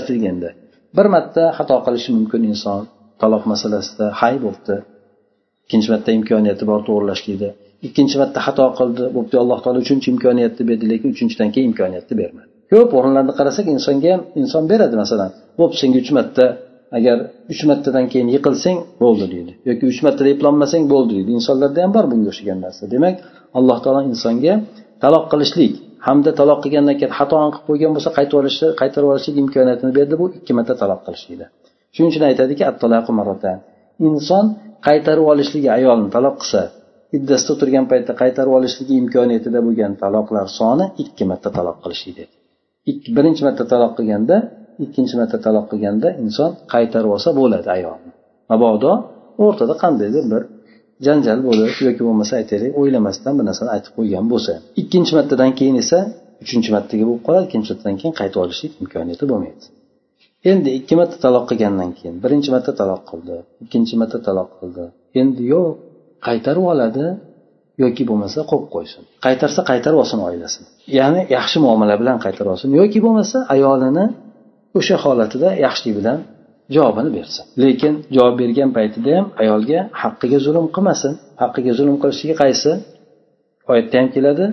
bir 0.97 1.07
marta 1.15 1.43
xato 1.57 1.75
qilishi 1.85 2.09
mumkin 2.17 2.41
inson 2.51 2.81
taloq 3.21 3.43
masalasida 3.51 4.05
hay 4.21 4.35
bo'libdi 4.43 4.75
ikkinchi 5.65 5.89
marta 5.93 6.09
imkoniyati 6.19 6.63
bor 6.71 6.79
to'g'irlashlikda 6.87 7.49
ikkinchi 7.87 8.15
marta 8.21 8.39
xato 8.47 8.65
qildi 8.79 9.03
bo'pti 9.15 9.35
alloh 9.43 9.59
taolo 9.63 9.79
uchinchi 9.85 10.07
imkoniyatni 10.13 10.63
berdi 10.69 10.85
lekin 10.91 11.09
uchinchidan 11.15 11.49
keyin 11.53 11.67
imkoniyatni 11.71 12.15
bermadi. 12.21 12.52
Ko'p 12.73 12.89
o'rinlarni 12.97 13.33
qarasak 13.39 13.65
insonga 13.75 14.09
ham 14.13 14.21
inson 14.41 14.63
beradi 14.71 14.95
masalan 15.03 15.29
bo'pti 15.59 15.77
senga 15.81 15.97
uch 16.03 16.11
marta 16.17 16.45
agar 16.97 17.17
uch 17.53 17.61
martadan 17.69 18.05
keyin 18.11 18.27
yiqilsang 18.35 18.77
bo'ldi 19.03 19.25
deydi. 19.33 19.51
Yoki 19.69 19.83
uch 19.91 19.99
martada 20.05 20.29
eplolmasang 20.35 20.83
bo'ldi 20.93 21.11
deydi. 21.17 21.31
Insonlarda 21.39 21.79
ham 21.83 21.91
bor 21.97 22.05
bunga 22.11 22.27
o'xshagan 22.31 22.59
narsa. 22.65 22.83
Demak 22.93 23.15
alloh 23.57 23.77
taolo 23.83 24.01
insonga 24.11 24.53
taloq 25.03 25.25
qilishlik 25.31 25.73
hamda 26.07 26.31
taloq 26.39 26.59
qilgandan 26.63 26.95
keyin 26.99 27.13
xatoni 27.19 27.49
qilib 27.53 27.65
qo'ygan 27.69 27.91
bo'lsa 27.95 28.09
qaytarib 28.17 28.41
olishni 28.41 28.67
qaytarib 28.81 29.09
olishlik 29.13 29.35
imkoniyatini 29.43 29.91
berdi. 29.99 30.13
Bu 30.21 30.25
ikki 30.39 30.51
marta 30.57 30.73
taloq 30.81 30.99
qilishlikda 31.07 31.45
shuning 31.93 32.09
uchun 32.11 32.23
aytadiki 32.31 32.63
inson 34.09 34.45
qaytarib 34.87 35.25
olishligi 35.33 35.69
ayolni 35.77 36.09
taloq 36.15 36.35
qilsa 36.41 36.61
iddasida 37.17 37.51
o'tirgan 37.55 37.85
paytda 37.91 38.13
qaytarib 38.21 38.53
olishligi 38.59 38.93
imkoniyatida 39.03 39.59
bo'lgan 39.67 39.93
taloqlar 40.03 40.47
soni 40.59 40.85
ikki 41.03 41.23
marta 41.31 41.49
taloq 41.57 41.77
qilishlik 41.83 42.15
dedi 42.19 42.33
birinchi 43.17 43.41
marta 43.47 43.63
taloq 43.71 43.91
qilganda 43.97 44.35
ikkinchi 44.85 45.15
marta 45.19 45.37
taloq 45.45 45.65
qilganda 45.71 46.09
inson 46.23 46.49
qaytarib 46.73 47.11
olsa 47.15 47.29
bo'ladi 47.39 47.67
ayolni. 47.77 48.11
Mabodo 48.51 48.91
o'rtada 49.45 49.73
qandaydir 49.83 50.23
bir 50.33 50.41
janjal 51.05 51.39
bo'lib 51.47 51.71
yoki 51.87 52.01
bo'lmasa 52.07 52.33
aytaylik 52.41 52.71
o'ylamasdan 52.81 53.33
bir 53.37 53.45
narsani 53.49 53.69
aytib 53.75 53.93
qo'ygan 53.97 54.25
bo'lsa. 54.33 54.53
Ikkinchi 54.81 55.13
martadan 55.17 55.51
keyin 55.59 55.75
esa 55.83 55.99
uchinchi 56.43 56.69
martaga 56.75 57.03
bo'lib 57.09 57.23
qoladi 57.27 57.43
ikkinchi 57.49 57.69
martadan 57.71 57.95
keyin 58.01 58.13
qaytib 58.19 58.39
olishlik 58.43 58.71
imkoniyati 58.83 59.25
bo'lmaydi. 59.31 59.65
Endi 60.51 60.69
ikki 60.79 60.93
marta 60.99 61.17
taloq 61.25 61.43
qilgandan 61.49 61.89
keyin 61.97 62.15
birinchi 62.23 62.49
marta 62.55 62.71
taloq 62.79 63.01
qildi 63.09 63.35
ikkinchi 63.63 63.93
marta 64.01 64.17
taloq 64.27 64.49
qildi. 64.59 64.83
Endi 65.21 65.41
yo'q 65.53 65.67
qaytarib 66.27 66.65
oladi. 66.73 67.05
Yoki 67.81 68.03
bo'lmasa 68.09 68.39
qo'yib 68.51 68.67
qo'ysin. 68.75 69.01
Qaytarsa 69.25 69.61
qaytarib 69.69 69.99
olsin 70.03 70.19
oilasini. 70.27 70.67
Ya'ni 70.99 71.21
yaxshi 71.37 71.57
muomala 71.65 71.95
bilan 72.01 72.17
qaytarib 72.25 72.49
olsin 72.53 72.69
yoki 72.79 72.99
bo'lmasa 73.05 73.37
ayolini 73.55 74.05
o'sha 74.79 74.95
holatida 75.03 75.49
yaxshilik 75.65 75.95
bilan 75.99 76.17
javobini 76.75 77.09
bersin. 77.17 77.43
Lekin 77.63 77.93
javob 78.15 78.35
bergan 78.41 78.69
paytida 78.77 79.11
ham 79.17 79.25
ayolga 79.41 79.79
haqqiga 80.01 80.39
zulm 80.45 80.65
qilmasin. 80.75 81.13
Haqqiga 81.41 81.73
zulm 81.79 81.95
qilishligi 82.01 82.35
qaysi 82.43 82.71
oyatda 83.71 83.95
ham 83.99 84.07
keladi? 84.15 84.45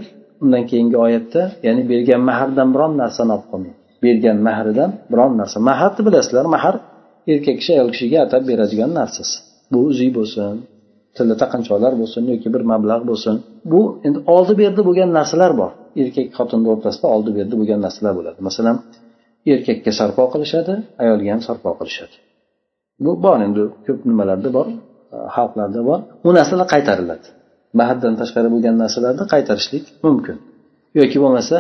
Undan 0.43 0.63
keyingi 0.71 0.97
oyatda 1.07 1.43
ya'ni 1.67 1.83
bergan 1.93 2.21
mahardan 2.31 2.69
biron 2.75 2.93
narsani 3.03 3.31
olib 3.37 3.47
qolmang. 3.53 3.77
Bergan 4.05 4.39
mahridan 4.49 4.91
biron 5.13 5.33
narsa. 5.41 5.57
Maharni 5.71 6.03
bilasizlar 6.07 6.47
mahar 6.57 6.75
erkak 7.33 7.57
kishi 7.61 7.71
ayol 7.77 7.89
kishiga 7.95 8.19
atab 8.27 8.43
beradigan 8.51 8.91
narsasi 9.01 9.37
bu 9.73 9.79
uzuy 9.91 10.11
bo'lsin. 10.19 10.57
Tilla 11.17 11.35
taqinchoqlar 11.43 11.93
bo'lsin 12.01 12.23
yoki 12.33 12.49
bir 12.55 12.63
mablag' 12.73 13.05
bo'lsin. 13.11 13.35
Bu 13.73 13.81
endi 14.07 14.19
oldi 14.35 14.53
berdi 14.63 14.81
bo'lgan 14.89 15.11
narsalar 15.19 15.53
bor. 15.61 15.71
Erkak 16.03 16.29
xotinni 16.39 16.69
o'rtasida 16.75 17.07
oldi 17.15 17.31
berdi 17.39 17.55
bo'lgan 17.61 17.81
narsalar 17.87 18.13
bo'ladi. 18.19 18.39
Masalan 18.49 18.77
erkakka 19.53 19.91
sarpo 20.01 20.25
qilishadi 20.33 20.75
ayolga 21.03 21.29
ham 21.35 21.41
sarpo 21.49 21.71
qilishadi. 21.81 22.17
Bu 23.05 23.11
bor 23.25 23.39
endi 23.47 23.63
ko'p 23.87 24.01
nimalarda 24.11 24.49
bor 24.57 24.67
e, 25.15 25.17
xalqlarda 25.37 25.81
bor. 25.89 25.99
Bu 26.25 26.31
narsalar 26.39 26.67
qaytariladi. 26.75 27.27
Mahaddan 27.81 28.15
tashqari 28.21 28.49
bo'lgan 28.55 28.75
narsalarni 28.83 29.25
qaytarishlik 29.35 29.85
mumkin. 30.07 30.37
Yoki 31.01 31.19
bo'lmasa 31.25 31.57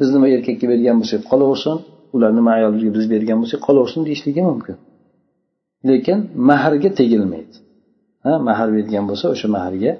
biz 0.00 0.08
nima 0.14 0.26
erkakka 0.36 0.66
bergan 0.72 0.96
bo'lsak 1.00 1.20
qolaversin 1.30 1.76
ular 2.14 2.30
nima 2.38 2.50
ayolga 2.58 2.88
biz 2.96 3.04
bergan 3.14 3.38
bo'lsak 3.42 3.60
qolaversin 3.66 4.00
deyishligi 4.08 4.42
mumkin. 4.50 4.76
Lekin 5.88 6.18
mahrga 6.50 6.90
tegilmaydi. 7.00 7.56
Ha 8.24 8.32
mahr 8.48 8.68
bergan 8.76 9.04
bo'lsa 9.10 9.26
o'sha 9.34 9.48
mahrga 9.56 9.92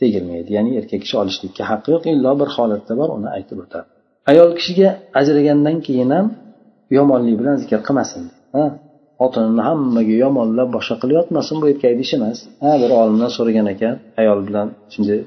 tegilmaydi. 0.00 0.50
Ya'ni 0.56 0.70
erkak 0.80 1.00
kishi 1.04 1.16
olishlikka 1.22 1.62
haqqi 1.70 1.88
yo'q. 1.94 2.04
Illo 2.14 2.32
bir 2.40 2.48
holatda 2.56 2.92
bor 3.00 3.08
uni 3.16 3.28
aytib 3.36 3.58
o'tadi 3.64 3.88
ayol 4.30 4.50
kishiga 4.58 4.88
ajragandan 5.20 5.76
keyin 5.86 6.10
ham 6.16 6.26
yomonlik 6.96 7.36
bilan 7.40 7.56
zikr 7.62 7.80
qilmasin. 7.88 8.22
Ha 8.54 8.64
xotinini 9.20 9.62
hammaga 9.68 10.14
yomonlab 10.24 10.68
boshqa 10.76 10.94
qilayotmasin 11.02 11.56
bu 11.60 11.66
erkakni 11.72 12.02
ishi 12.06 12.16
emas. 12.20 12.38
Ha 12.62 12.70
bir 12.82 12.90
olimdan 13.00 13.30
so'ragan 13.36 13.66
ekan 13.74 13.94
ayol 14.20 14.40
bilan 14.48 14.66
shunday 14.92 15.20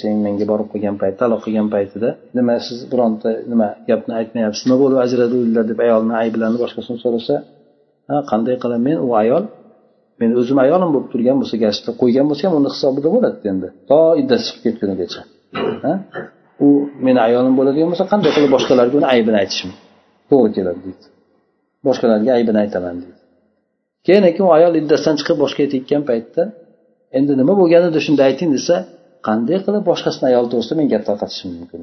sen 0.00 0.14
menga 0.26 0.44
borib 0.50 0.68
qolgan 0.72 0.96
payt 1.02 1.14
taloq 1.20 1.40
qilgan 1.46 1.68
paytida 1.74 2.08
nima 2.36 2.54
siz 2.66 2.78
bironta 2.92 3.30
nima 3.52 3.68
gapni 3.88 4.12
aytmayapsiz 4.20 4.62
nima 4.66 4.76
bo'lib 4.82 4.98
ajradinglar 5.04 5.64
deb 5.70 5.78
ayolni 5.86 6.14
ayblarini 6.22 6.58
boshqasini 6.64 6.98
so'rasa 7.04 7.34
ha 8.10 8.16
qanday 8.30 8.56
qilib 8.62 8.80
men 8.88 8.98
u 9.06 9.08
ayol 9.22 9.44
men 10.20 10.30
o'zim 10.40 10.58
ayolim 10.64 10.90
bo'lib 10.94 11.08
turgan 11.12 11.36
bo'lsa 11.40 11.56
garchi 11.64 11.90
qo'ygan 12.02 12.26
bo'lsa 12.30 12.42
ham 12.46 12.54
uni 12.60 12.68
hisobida 12.74 13.08
bo'ladi 13.14 13.36
endi. 13.52 13.68
To 13.90 13.98
iddasi 14.22 14.44
chiqib 14.48 14.62
ketgunigacha 14.66 15.20
u 16.66 16.68
meni 17.06 17.20
ayolim 17.28 17.54
bo'ladigan 17.58 17.88
bo'lsa 17.92 18.04
qanday 18.12 18.30
qilib 18.36 18.50
boshqalarga 18.56 18.94
uni 19.00 19.08
aybini 19.14 19.36
aytishim? 19.42 19.70
To'g'ri 20.30 20.50
keladi 20.56 20.80
deydi. 20.86 21.04
Boshqalarga 21.86 22.30
aybini 22.38 22.58
aytaman 22.64 22.96
deydi. 23.02 23.18
Keyin 24.06 24.22
keyin 24.36 24.46
u 24.48 24.52
ayol 24.58 24.72
iddasidan 24.80 25.14
chiqib 25.20 25.36
boshqa 25.42 25.60
ketayotgan 25.64 26.02
paytda 26.10 26.42
endi 27.18 27.32
nima 27.40 27.54
bo'lgan 27.60 27.82
edi 27.90 27.98
shunda 28.06 28.22
ayting 28.28 28.50
desa 28.56 28.74
qanday 29.28 29.58
qilib 29.66 29.84
boshqasini 29.90 30.24
ayoli 30.30 30.48
to'g'risida 30.52 30.74
men 30.80 30.86
gap 30.92 31.02
tarqatishim 31.08 31.50
mumkin? 31.58 31.80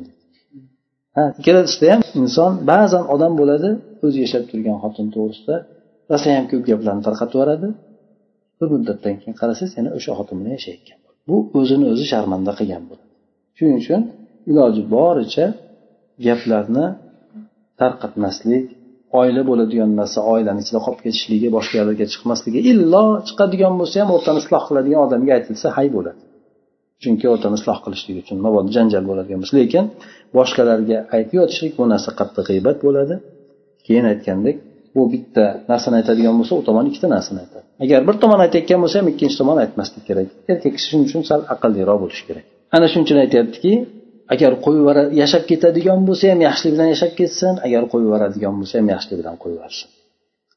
ha 1.17 1.23
ikkalasida 1.39 1.88
ham 1.93 2.02
inson 2.21 2.52
ba'zan 2.71 3.04
odam 3.13 3.34
bo'ladi 3.41 3.69
o'zi 4.06 4.17
yashab 4.26 4.43
turgan 4.52 4.78
xotin 4.84 5.08
to'g'risida 5.15 5.56
rosayam 6.12 6.45
ko'p 6.52 6.63
gaplarni 6.69 7.04
tarqatib 7.08 7.36
yuboradi. 7.38 7.67
Bir 8.60 8.67
muddatdan 8.76 9.15
keyin 9.22 9.36
qarasangiz 9.41 9.74
yana 9.80 9.89
o'sha 9.98 10.12
xotin 10.20 10.36
bilan 10.39 10.54
yashayotgan. 10.58 11.00
Bu 11.30 11.36
o'zini 11.60 11.86
o'zi 11.93 12.06
sharmanda 12.12 12.52
qilgan 12.60 12.84
bo'ladi. 12.89 13.08
Shuning 13.58 13.78
uchun 13.84 14.02
iloji 14.52 14.82
boricha 14.96 15.46
gaplarni 16.26 16.86
tarqatmaslik 17.82 18.65
oila 19.20 19.41
bo'ladigan 19.50 19.91
narsa 20.00 20.20
oilani 20.34 20.60
ichida 20.63 20.80
qolib 20.86 21.02
ketishligi 21.06 21.48
boshqa 21.58 21.76
yerlarga 21.80 22.06
chiqmasligi 22.13 22.60
illo 22.72 23.06
chiqadigan 23.28 23.74
bo'lsa 23.80 23.96
ham 24.02 24.10
o'rtani 24.15 24.39
isloh 24.43 24.63
qiladigan 24.70 25.00
odamga 25.08 25.32
aytilsa 25.38 25.67
hay 25.78 25.88
bo'ladi. 25.96 26.22
Chunki 27.04 27.26
o'rtani 27.34 27.56
isloh 27.60 27.78
qilishlik 27.86 28.15
uchun 28.24 28.38
mabodo 28.46 28.70
janjal 28.78 29.04
bo'ladigan 29.10 29.39
bo'lsa. 29.41 29.56
Lekin 29.62 29.86
boshqalarga 30.38 30.98
aytib 31.15 31.36
yotishlik 31.39 31.74
bu 31.80 31.84
narsa 31.93 32.10
qattiq 32.20 32.46
g'iybat 32.50 32.78
bo'ladi. 32.86 33.15
Keyin 33.86 34.06
aytgandek 34.12 34.58
u 34.99 35.01
bitta 35.13 35.45
narsani 35.71 35.95
aytadigan 35.99 36.36
bo'lsa 36.39 36.53
u 36.60 36.63
tomon 36.67 36.86
ikkita 36.89 37.07
narsani 37.15 37.39
aytadi. 37.43 37.65
Agar 37.86 37.99
bir 38.07 38.15
tomon 38.23 38.39
aytayotgan 38.45 38.79
bo'lsa 38.83 38.95
ham 38.99 39.07
ikkinchi 39.13 39.36
tomon 39.41 39.57
aytmaslik 39.63 40.03
kerak. 40.10 40.27
Erkak 40.51 40.71
kishi 40.75 40.88
shuning 40.89 41.05
uchun 41.10 41.21
sal 41.29 41.41
aqlliroq 41.53 41.97
bo'lishi 42.03 42.23
kerak. 42.29 42.45
Ana 42.75 42.86
shuning 42.91 43.05
uchun 43.07 43.19
aytyaptiki 43.25 43.73
agar 44.33 44.51
qo'yib 44.65 44.88
yashab 45.21 45.43
ketadigan 45.49 45.99
bo'lsa 46.07 46.25
ham 46.31 46.39
yaxshilik 46.47 46.73
bilan 46.75 46.89
yashab 46.93 47.12
ketsin 47.19 47.53
agar 47.67 47.81
qo'yib 47.91 48.05
yuboradigan 48.07 48.53
bo'lsa 48.60 48.75
ham 48.79 48.88
yaxshilik 48.93 49.17
bilan 49.21 49.36
qo'yib 49.43 49.57
yuborsin 49.57 49.88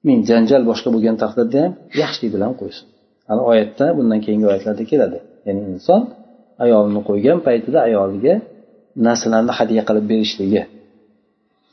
ming 0.06 0.20
janjal 0.30 0.62
boshqa 0.70 0.88
bo'lgan 0.94 1.16
taqdirda 1.22 1.58
ham 1.64 1.72
yaxshilik 2.02 2.30
bilan 2.36 2.52
qo'ysin. 2.60 2.86
Hali 3.28 3.42
oyatda 3.50 3.86
bundan 3.98 4.20
keyingi 4.24 4.46
oyatlarda 4.50 4.84
keladi. 4.92 5.18
Ya'ni 5.46 5.62
inson 5.74 6.00
ayolini 6.64 7.00
qo'ygan 7.08 7.38
paytida 7.46 7.78
ayoliga 7.88 8.34
narsalarni 9.06 9.52
hadya 9.58 9.82
qilib 9.88 10.04
berishligi 10.12 10.62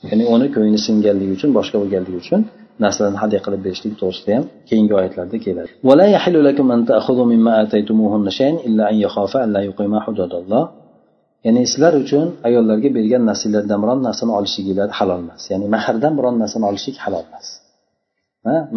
ya'ni 0.10 0.24
uni 0.34 0.48
ko'ngli 0.56 0.80
singanligi 0.88 1.32
uchun 1.38 1.50
boshqa 1.58 1.78
bo'lganligi 1.82 2.18
uchun 2.24 2.42
narsalarni 2.84 3.20
hadya 3.24 3.40
qilib 3.46 3.62
berishlik 3.66 3.94
to'g'risida 4.02 4.32
ham 4.38 4.46
keyingi 4.70 4.94
oyatlarda 5.00 5.38
keladi. 5.46 5.70
Ya'ni 11.46 11.62
sizlar 11.72 11.94
uchun 12.04 12.26
ayollarga 12.48 12.90
bergan 12.98 13.22
narsalardan 13.30 13.80
biron 13.84 14.00
narsani 14.08 14.32
olishliginglar 14.40 14.90
halol 15.00 15.20
emas. 15.26 15.42
Ya'ni 15.52 15.66
mahrdan 15.76 16.14
biron 16.18 16.36
narsani 16.44 16.66
olishlik 16.70 16.98
halol 17.04 17.24
emas. 17.30 17.48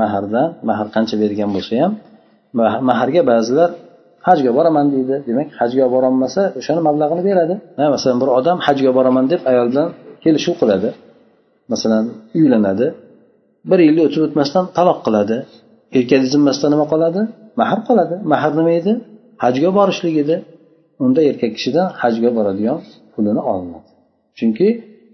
Mahrdan 0.03 0.49
mahr 0.69 0.87
qancha 0.97 1.17
bergan 1.23 1.51
bo'lsa 1.57 1.75
ham 1.83 1.93
mahrga 2.91 3.23
ba'zilar 3.31 3.71
hajga 4.29 4.51
boraman 4.59 4.87
deydi. 4.95 5.17
Demak 5.29 5.49
hajga 5.61 5.87
borolmasa 5.95 6.43
o'shani 6.59 6.81
mablag'ini 6.89 7.23
beradi. 7.29 7.55
Masalan 7.95 8.19
bir 8.23 8.29
odam 8.39 8.59
hajga 8.67 8.91
boraman 8.99 9.25
deb 9.33 9.41
ayol 9.51 9.67
bilan 9.73 9.89
kelishuv 10.25 10.55
qiladi. 10.61 10.89
Masalan 11.73 12.05
uylanadi. 12.39 12.87
Bir 13.71 13.79
yilga 13.87 14.03
o'tib 14.09 14.23
o'tmasdan 14.27 14.65
taloq 14.79 14.99
qiladi. 15.07 15.37
Erkakni 15.99 16.29
zimmasida 16.35 16.69
nima 16.75 16.87
qoladi? 16.93 17.21
Mahr 17.61 17.79
qoladi. 17.89 18.15
Mahr 18.33 18.53
nima 18.59 18.73
edi? 18.81 18.93
Hajga 19.45 19.71
borishlik 19.79 20.17
edi. 20.25 20.37
Unda 21.05 21.21
erkak 21.31 21.53
kishidan 21.57 21.87
hajga 22.03 22.31
boradigan 22.37 22.79
pulini 23.13 23.43
olinadi 23.53 23.91
chunki 24.39 24.67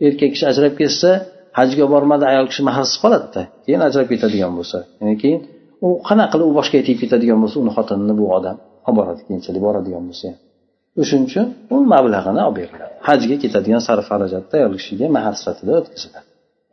erkak 0.07 0.31
kishi 0.35 0.45
ajrab 0.53 0.75
ketsa 0.81 1.11
hajga 1.59 1.85
bormadi 1.93 2.25
ayol 2.33 2.47
kishi 2.51 2.63
mahrsiz 2.69 2.97
qoladida. 3.03 3.43
Keyin 3.65 3.83
ajrab 3.89 4.07
ketadigan 4.13 4.53
bo'lsa. 4.59 4.79
Yani 5.01 5.15
keyin 5.23 5.41
u 5.87 5.89
qanaqa 6.09 6.31
qilib 6.33 6.47
u 6.51 6.53
boshqa 6.59 6.77
tegib 6.87 6.99
ketadigan 7.03 7.39
bo'lsa 7.43 7.57
uni 7.63 7.73
xotinini 7.77 8.15
bu 8.21 8.25
odam 8.37 8.57
olib 8.87 8.97
boradi 8.99 9.21
keyinchalik 9.29 9.63
boradigan 9.67 10.05
bo'lsa. 10.09 10.27
Ham 10.29 11.01
o'shaning 11.03 11.27
uchun 11.31 11.47
u 11.75 11.77
mablag'ini 11.95 12.43
olib 12.49 12.57
beriladi 12.61 12.95
hajga 13.09 13.37
ketadigan 13.43 13.83
sarf 13.89 14.05
xarajatni 14.11 14.55
ayol 14.61 14.75
kishiga 14.81 15.07
mahr 15.17 15.35
sifatida 15.41 15.73
o'tkaziladi. 15.81 16.26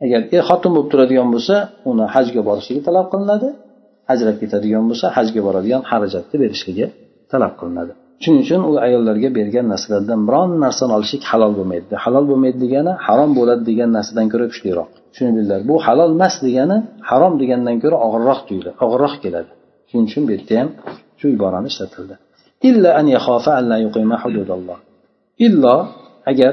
Agar 0.04 0.20
er 0.36 0.42
xotin 0.48 0.70
bo'lib 0.74 0.88
turadigan 0.92 1.28
bo'lsa 1.34 1.56
uni 1.90 2.04
hajga 2.14 2.40
borishligi 2.48 2.80
talab 2.88 3.06
qilinadi. 3.12 3.48
Ajrab 4.12 4.36
ketadigan 4.42 4.84
bo'lsa 4.90 5.06
hajga 5.16 5.40
boradigan 5.46 5.82
xarajatni 5.90 6.36
berishligi 6.42 6.86
talab 7.32 7.52
qilinadi. 7.60 7.92
Shuning 8.22 8.40
uchun 8.46 8.60
u 8.70 8.72
ayollarga 8.86 9.28
bergan 9.38 9.66
narsalardan 9.72 10.20
biron 10.28 10.50
narsani 10.64 10.92
olishlik 10.98 11.22
halol 11.30 11.52
bo'lmaydi. 11.58 11.94
Halol 12.04 12.24
bo'lmaydi 12.30 12.58
degani 12.64 12.92
harom 13.06 13.30
bo'ladi 13.38 13.62
degan 13.70 13.90
narsadan 13.96 14.26
ko'ra 14.32 14.46
kuchliroq. 14.52 14.88
Tushundinglar 15.12 15.60
bu 15.70 15.74
halol 15.86 16.10
emas 16.16 16.34
degani 16.46 16.76
harom 17.10 17.34
degandan 17.42 17.76
ko'ra 17.82 17.96
og'irroq 18.06 18.40
tuyuladi 18.48 18.76
og'irroq 18.84 19.14
keladi. 19.24 19.50
Shuning 19.88 20.06
uchun 20.10 20.22
bu 20.26 20.30
yerda 20.36 20.54
ham 20.60 20.68
shu 21.18 21.26
iborani 21.36 21.68
ishlatildi. 21.72 22.14
Illo 25.46 25.76
agar 26.30 26.52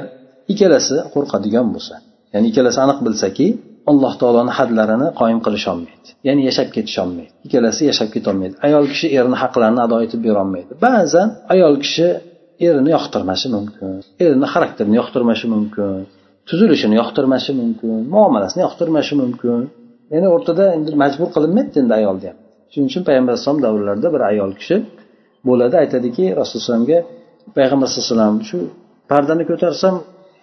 ikkalasi 0.52 0.96
qo'rqadigan 1.14 1.66
bo'lsa 1.74 1.94
ya'ni 2.34 2.46
ikkalasi 2.50 2.78
aniq 2.84 2.98
bilsaki 3.06 3.46
alloh 3.90 4.12
taoloni 4.22 4.52
hadlarini 4.58 5.08
qoyim 5.20 5.40
qilisholmaydi 5.46 6.08
ya'ni 6.28 6.42
yashab 6.48 6.68
ketisholmaydi 6.76 7.32
ikkalasi 7.46 7.82
yashab 7.90 8.08
ketolmaydi 8.14 8.54
ayol 8.66 8.84
kishi 8.92 9.06
erini 9.18 9.36
haqlarini 9.42 9.80
ado 9.86 9.96
etib 10.06 10.20
berolmaydi 10.26 10.72
ba'zan 10.86 11.28
ayol 11.54 11.74
kishi 11.84 12.08
erini 12.68 12.90
yoqtirmashi 12.96 13.48
mumkin 13.56 13.90
erini 14.24 14.46
xarakterini 14.54 14.96
yoqtirmashi 15.00 15.46
mumkin 15.54 16.00
tuzilishini 16.48 16.94
yoqtirmashi 17.02 17.52
mumkin 17.60 17.96
muomalasini 18.14 18.60
yoqtirmashi 18.66 19.14
mumkin. 19.22 19.60
Ya'ni 20.12 20.28
o'rtada 20.34 20.64
endi 20.76 20.90
majbur 21.02 21.28
qilinmaydi 21.34 21.76
endi 21.82 21.94
ayol 22.00 22.16
deyapti 22.22 22.42
shuning 22.72 22.88
uchun 22.90 23.02
payg'ambar 23.08 23.32
alayhisalom 23.34 23.60
davrlarida 23.66 24.08
bir 24.14 24.22
ayol 24.32 24.52
kishi 24.60 24.76
bo'ladi 25.48 25.74
aytadiki 25.82 26.24
rasululloh 26.40 26.64
alayhivasalomga 26.64 26.98
payg'ambar 27.56 27.86
sallallohu 27.88 28.08
alayhi 28.08 28.18
vasallam 28.18 28.36
shu 28.50 28.58
pardani 29.10 29.44
ko'tarsam 29.50 29.94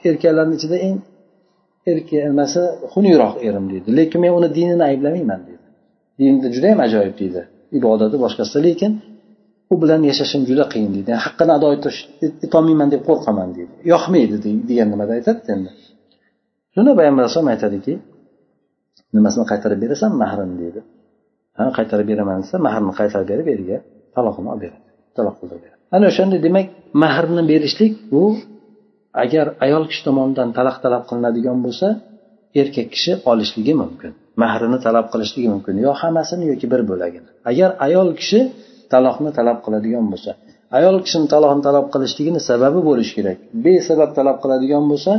erkaklarni 0.10 0.54
ichida 0.60 0.78
eng 0.88 0.98
erkak 1.92 2.12
nimasi 2.32 2.62
xunukroq 2.94 3.34
erim 3.48 3.66
deydi. 3.72 3.88
Lekin 3.98 4.20
men 4.24 4.32
uni 4.38 4.50
dinini 4.58 4.84
ayblamayman 4.92 5.42
deydi. 5.48 5.66
Dinida 6.20 6.48
judayam 6.56 6.80
ajoyib 6.88 7.16
deydi. 7.22 7.42
Ibodati 7.78 8.18
boshqasida 8.24 8.60
lekin 8.68 8.92
u 9.74 9.76
bilan 9.82 10.02
yashashim 10.10 10.42
juda 10.50 10.66
qiyin 10.74 10.92
deydi. 10.96 11.12
Haqqini 11.26 11.52
ado 11.58 11.68
etolmayman 12.46 12.90
deb 12.94 13.02
qo'rqaman 13.10 13.50
deydi. 13.58 13.74
Yoqmaydi 13.94 14.36
degan 14.70 14.88
nimada 14.94 15.12
aytadi 15.18 15.40
endi. 15.56 15.70
Shunda 16.74 16.92
payg'ambar 17.00 17.22
alayhisalom 17.24 17.50
aytadiki 17.54 17.94
nimasini 19.16 19.46
qaytarib 19.52 19.80
berasan 19.84 20.12
mahrini 20.22 20.56
deydi. 20.64 20.82
Ha 21.58 21.64
qaytarib 21.78 22.08
beraman 22.12 22.38
desa 22.44 22.56
mahrini 22.68 22.94
qaytarib 23.00 23.28
berib 23.32 23.48
eriga 23.56 23.78
taloqini 24.16 24.48
olib 24.54 24.62
beradi. 24.66 24.88
Taloq 25.18 25.36
qildirib 25.40 25.62
beradi. 25.66 25.80
Ana 25.96 26.06
o'shanda 26.12 26.38
demak 26.46 26.68
mahrni 27.04 27.44
berishlik 27.52 27.94
bu 28.12 28.24
agar 29.24 29.48
ayol 29.66 29.84
kishi 29.90 30.02
tomonidan 30.08 30.50
taloq 30.58 30.78
talab 30.84 31.04
qilinadigan 31.10 31.58
bo'lsa 31.66 31.88
erkak 32.62 32.88
kishi 32.96 33.12
olishligi 33.32 33.74
mumkin 33.82 34.12
mahrini 34.42 34.78
talab 34.86 35.06
qilishligi 35.14 35.50
mumkin 35.54 35.76
yo 35.86 35.92
hammasini 36.02 36.46
yoki 36.52 36.68
bir 36.74 36.82
bo'lagini. 36.90 37.30
Agar 37.52 37.70
ayol 37.86 38.10
kishi 38.20 38.40
taloqni 38.94 39.32
talab 39.38 39.58
qiladigan 39.66 40.06
bo'lsa 40.12 40.32
ayol 40.78 40.98
kishini 41.06 41.28
taloqni 41.34 41.62
talab 41.68 41.86
qilishligini 41.94 42.42
sababi 42.50 42.80
bo'lishi 42.90 43.14
kerak 43.18 43.38
besabab 43.66 44.12
talab 44.18 44.38
qiladigan 44.44 44.84
bo'lsa 44.92 45.12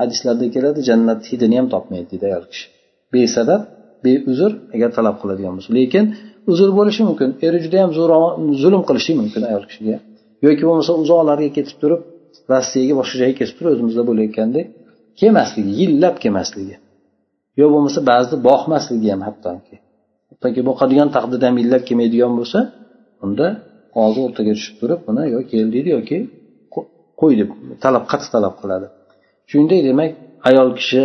hadislarda 0.00 0.46
keladi 0.54 0.80
jannat 0.88 1.20
hidini 1.30 1.56
ham 1.60 1.66
topmaydi 1.74 2.06
deydi 2.12 2.24
ayol 2.30 2.44
kishi. 2.52 2.66
Besabab 3.14 3.62
beuzr 4.04 4.52
agar 4.74 4.90
talab 4.98 5.16
qiladigan 5.22 5.52
bo'lsa 5.56 5.70
lekin 5.78 6.04
uzr 6.52 6.68
bo'lishi 6.78 7.02
mumkin 7.08 7.28
eri 7.46 7.58
juda 7.64 7.76
yam 7.82 7.90
zulm 8.62 8.82
qilishi 8.88 9.12
mumkin 9.20 9.42
ayol 9.50 9.64
kishiga. 9.70 9.96
Yoki 10.46 10.62
bo'lmasa 10.68 10.92
uzoqlarga 11.02 11.48
ketib 11.56 11.76
turib 11.82 12.00
rossiyaga 12.52 12.94
boshqa 13.00 13.16
joyga 13.20 13.36
ketib 13.40 13.54
turib 13.58 13.70
o'zimizda 13.74 14.02
bo'layotgandek 14.08 14.66
kelmasligi 15.20 15.72
yillab 15.80 16.14
kelmasligi. 16.22 16.76
Yo 17.60 17.66
bo'lmasa 17.74 18.00
ba'zida 18.10 18.36
boqmasligi 18.48 19.08
ham 19.14 19.22
hattoki. 19.28 19.76
Hattoki 20.30 20.60
boqadigan 20.68 21.08
taqdirda 21.16 21.44
ham 21.48 21.56
yillab 21.62 21.82
kelmaydigan 21.88 22.32
bo'lsa 22.38 22.58
unda 23.24 23.46
og'zi 24.02 24.20
o'rtaga 24.26 24.52
tushib 24.58 24.76
turib 24.80 25.00
buni 25.06 25.22
yo 25.34 25.38
kel 25.50 25.66
deydi 25.74 25.90
yoki 25.96 26.18
qo'y 27.20 27.32
deb 27.40 27.50
talab 27.84 28.04
qattiq 28.10 28.30
talab 28.36 28.54
qiladi. 28.60 28.86
Shuningdek 29.50 29.80
demak 29.88 30.10
ayol 30.48 30.70
kishi 30.78 31.02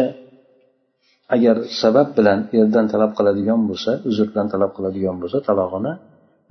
agar 1.36 1.56
sabab 1.82 2.08
bilan 2.18 2.40
erdan 2.60 2.86
talab 2.94 3.12
qiladigan 3.18 3.62
bo'lsa 3.70 3.92
uzr 4.10 4.26
bilan 4.32 4.48
talab 4.54 4.72
qiladigan 4.78 5.16
bo'lsa 5.22 5.38
talog'ini 5.50 5.94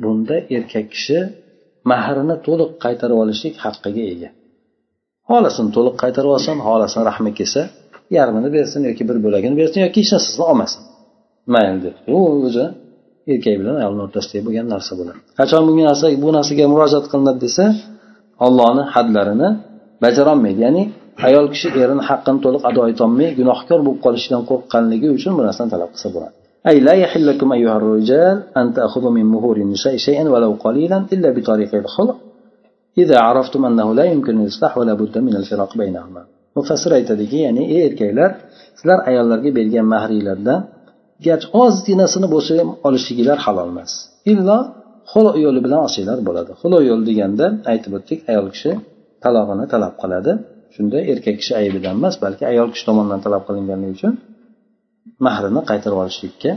bunda 0.02 0.36
erkak 0.56 0.86
kishi 0.94 1.18
mahrini 1.90 2.36
to'liq 2.46 2.70
qaytarib 2.84 3.18
olishlik 3.24 3.54
haqqiga 3.64 4.04
ega. 4.14 4.28
xohlasini 5.29 5.69
to'liq 5.75 5.95
qaytarib 6.03 6.31
olsin 6.35 6.55
xohlasini 6.67 7.03
rahmi 7.09 7.31
kelsa 7.39 7.61
yarmini 8.17 8.49
bersin 8.55 8.81
yoki 8.89 9.03
bir 9.09 9.17
bo'lagini 9.25 9.55
bersin 9.61 9.79
yoki 9.85 9.99
hech 10.01 10.11
narsasini 10.15 10.45
olmasin 10.51 10.81
mayli 11.53 11.77
deb 11.85 11.95
u 12.15 12.17
o'zi 12.47 12.65
erkak 13.31 13.55
bilan 13.61 13.75
ayolni 13.81 14.01
o'rtasidagi 14.05 14.43
bo'lgan 14.47 14.67
narsa 14.73 14.91
bo'ladi 14.99 15.19
qachon 15.39 15.61
bunga 15.67 15.83
narsa 15.89 16.05
bu 16.23 16.29
narsaga 16.37 16.65
murojaat 16.73 17.05
qilinadi 17.11 17.39
desa 17.45 17.65
ollohni 18.45 18.83
hadlarini 18.95 19.49
bajarolmaydi 20.03 20.61
ya'ni 20.67 20.83
ayol 21.27 21.45
kishi 21.53 21.67
erini 21.83 22.03
haqqini 22.09 22.39
to'liq 22.45 22.63
ado 22.69 22.81
etolmay 22.91 23.29
gunohkor 23.39 23.79
bo'lib 23.85 23.99
qolishidan 24.05 24.41
qo'rqqanligi 24.49 25.07
uchun 25.17 25.31
bu 25.37 25.41
narsani 25.47 25.69
talab 25.75 25.91
qilsa 25.95 26.09
bo'ladi 26.17 26.35
أي 26.69 26.79
لا 26.87 26.93
يحل 27.03 27.27
لكم 27.29 27.49
أيها 27.57 27.77
الرجال 27.77 28.37
أن 28.59 28.65
تأخذوا 28.77 29.11
من 29.17 29.25
مهور 29.25 29.57
النساء 29.57 29.95
شيئا 30.07 30.23
ولو 30.33 30.51
قليلا 30.65 30.97
إلا 31.13 31.29
بطريق 31.37 31.71
الخلق 31.75 32.17
إذا 33.01 33.17
عرفتم 33.27 33.61
أنه 33.69 33.87
لا 33.99 34.05
يمكن 34.11 34.35
الإصلاح 34.41 34.77
ولا 34.79 34.93
بد 35.01 35.15
من 35.27 35.35
الفراق 35.41 35.71
بينهما 35.81 36.23
mufassir 36.57 36.91
aytadiki 36.99 37.37
ya'ni 37.45 37.63
ey 37.75 37.81
erkaklar 37.89 38.31
sizlar 38.77 38.99
ayollarga 39.09 39.49
bergan 39.57 39.85
mahriylardan 39.93 40.59
garchi 41.25 41.47
ozginasini 41.63 42.27
bo'lsa 42.33 42.51
ham 42.59 42.69
olishliginglar 42.87 43.37
halol 43.45 43.69
emas 43.73 43.91
illo 44.31 44.57
xulo 45.11 45.31
yo'li 45.45 45.59
bilan 45.65 45.79
olsanglar 45.85 46.19
bo'ladi 46.27 46.51
xulo 46.61 46.79
yo'l 46.89 47.01
deganda 47.09 47.45
aytib 47.71 47.91
o'tdik 47.97 48.19
ayol 48.31 48.47
kishi 48.53 48.71
talog'ini 49.23 49.65
talab 49.73 49.93
qiladi 50.01 50.31
shunda 50.75 50.97
erkak 51.11 51.35
kishi 51.41 51.53
aybidan 51.61 51.93
emas 51.99 52.15
balki 52.23 52.43
ayol 52.51 52.67
kishi 52.73 52.83
tomonidan 52.89 53.19
talab 53.25 53.43
qilinganligi 53.47 53.93
uchun 53.97 54.13
mahrini 55.25 55.61
qaytarib 55.69 55.99
olishlikka 56.03 56.51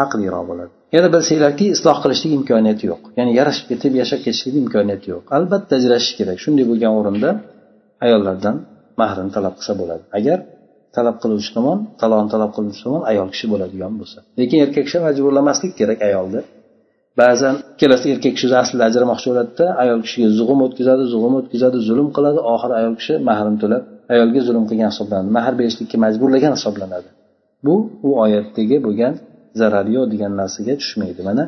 haqliroq 0.00 0.44
bo'ladi. 0.50 0.72
Yana 0.96 1.08
bilsanglarki 1.14 1.66
isloh 1.74 1.96
qilishlik 2.02 2.32
imkoniyati 2.38 2.84
yo'q. 2.90 3.02
Ya'ni 3.18 3.32
yarashib 3.38 3.66
ketib 3.70 3.92
yashab 4.02 4.20
ketishlik 4.26 4.54
imkoniyati 4.62 5.06
yo'q. 5.12 5.22
Albatta 5.36 5.72
ajrashish 5.80 6.14
kerak. 6.18 6.36
Shunday 6.44 6.64
bo'lgan 6.70 6.92
o'rinda 6.98 7.30
ayollardan 8.06 8.56
mahrini 9.00 9.30
talab 9.36 9.54
qilsa 9.58 9.72
bo'ladi. 9.80 10.02
Agar 10.18 10.38
talab 10.96 11.16
qiluvchi 11.22 11.50
tomon 11.56 11.78
talon 12.02 12.26
talab 12.34 12.50
qiluvchi 12.56 12.82
tomon 12.86 13.02
ayol 13.10 13.28
kishi 13.34 13.46
bo'ladigan 13.52 13.92
bo'lsa. 14.00 14.18
Lekin 14.40 14.58
erkak 14.64 14.84
kishi 14.86 14.98
majburlamaslik 15.06 15.72
kerak 15.80 15.98
ayolni. 16.08 16.40
Ba'zan 17.20 17.54
ikkalasi 17.72 18.06
erkak 18.14 18.32
kishi 18.36 18.46
aslida 18.62 18.82
ajramoqchi 18.90 19.26
bo'ladida 19.30 19.66
ayol 19.82 20.00
kishiga 20.06 20.28
zug'um 20.38 20.58
o'tkazadi 20.66 21.04
zug'um 21.12 21.32
o'tkazadi 21.40 21.78
zulm 21.88 22.08
qiladi 22.16 22.40
oxiri 22.54 22.74
ayol 22.80 22.94
kishi 23.00 23.14
mahrini 23.28 23.58
to'lab 23.62 23.82
ayolga 24.14 24.40
zulm 24.48 24.64
qilgan 24.70 24.90
hisoblanadi. 24.92 25.28
Mahr 25.38 25.52
berishlikka 25.60 25.96
majburlagan 26.04 26.52
hisoblanadi. 26.58 27.08
Bu 27.66 27.74
u 28.08 28.10
oyatdagi 28.24 28.76
bo'lgan 28.86 29.12
zarari 29.60 29.90
yo'q 29.96 30.06
degan 30.14 30.32
narsaga 30.40 30.74
tushmaydi. 30.82 31.20
Mana 31.28 31.44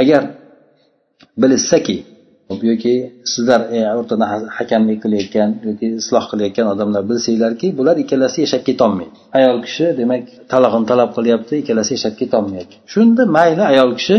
agar 0.00 0.22
bilishsaki 1.42 1.98
yoki 2.70 2.94
sizlar 3.32 3.60
e, 3.76 3.78
o'rtada 3.98 4.24
hakamlik 4.58 4.98
qilayotgan 5.04 5.50
yoki 5.68 5.86
isloh 6.00 6.24
qilayotgan 6.32 6.66
odamlar 6.74 7.02
bilsanglarki 7.10 7.68
bular 7.78 7.96
ikkalasi 8.04 8.38
yashab 8.44 8.62
ketolmaydi 8.68 9.16
ayol 9.38 9.58
kishi 9.66 9.86
demak 10.00 10.22
talog'ini 10.52 10.86
talab 10.92 11.10
qilyapti 11.18 11.54
ikkalasi 11.62 11.90
yashab 11.96 12.14
ketolmayapti 12.20 12.76
shunda 12.94 13.22
mayli 13.36 13.64
ayol 13.72 13.90
kishi 13.98 14.16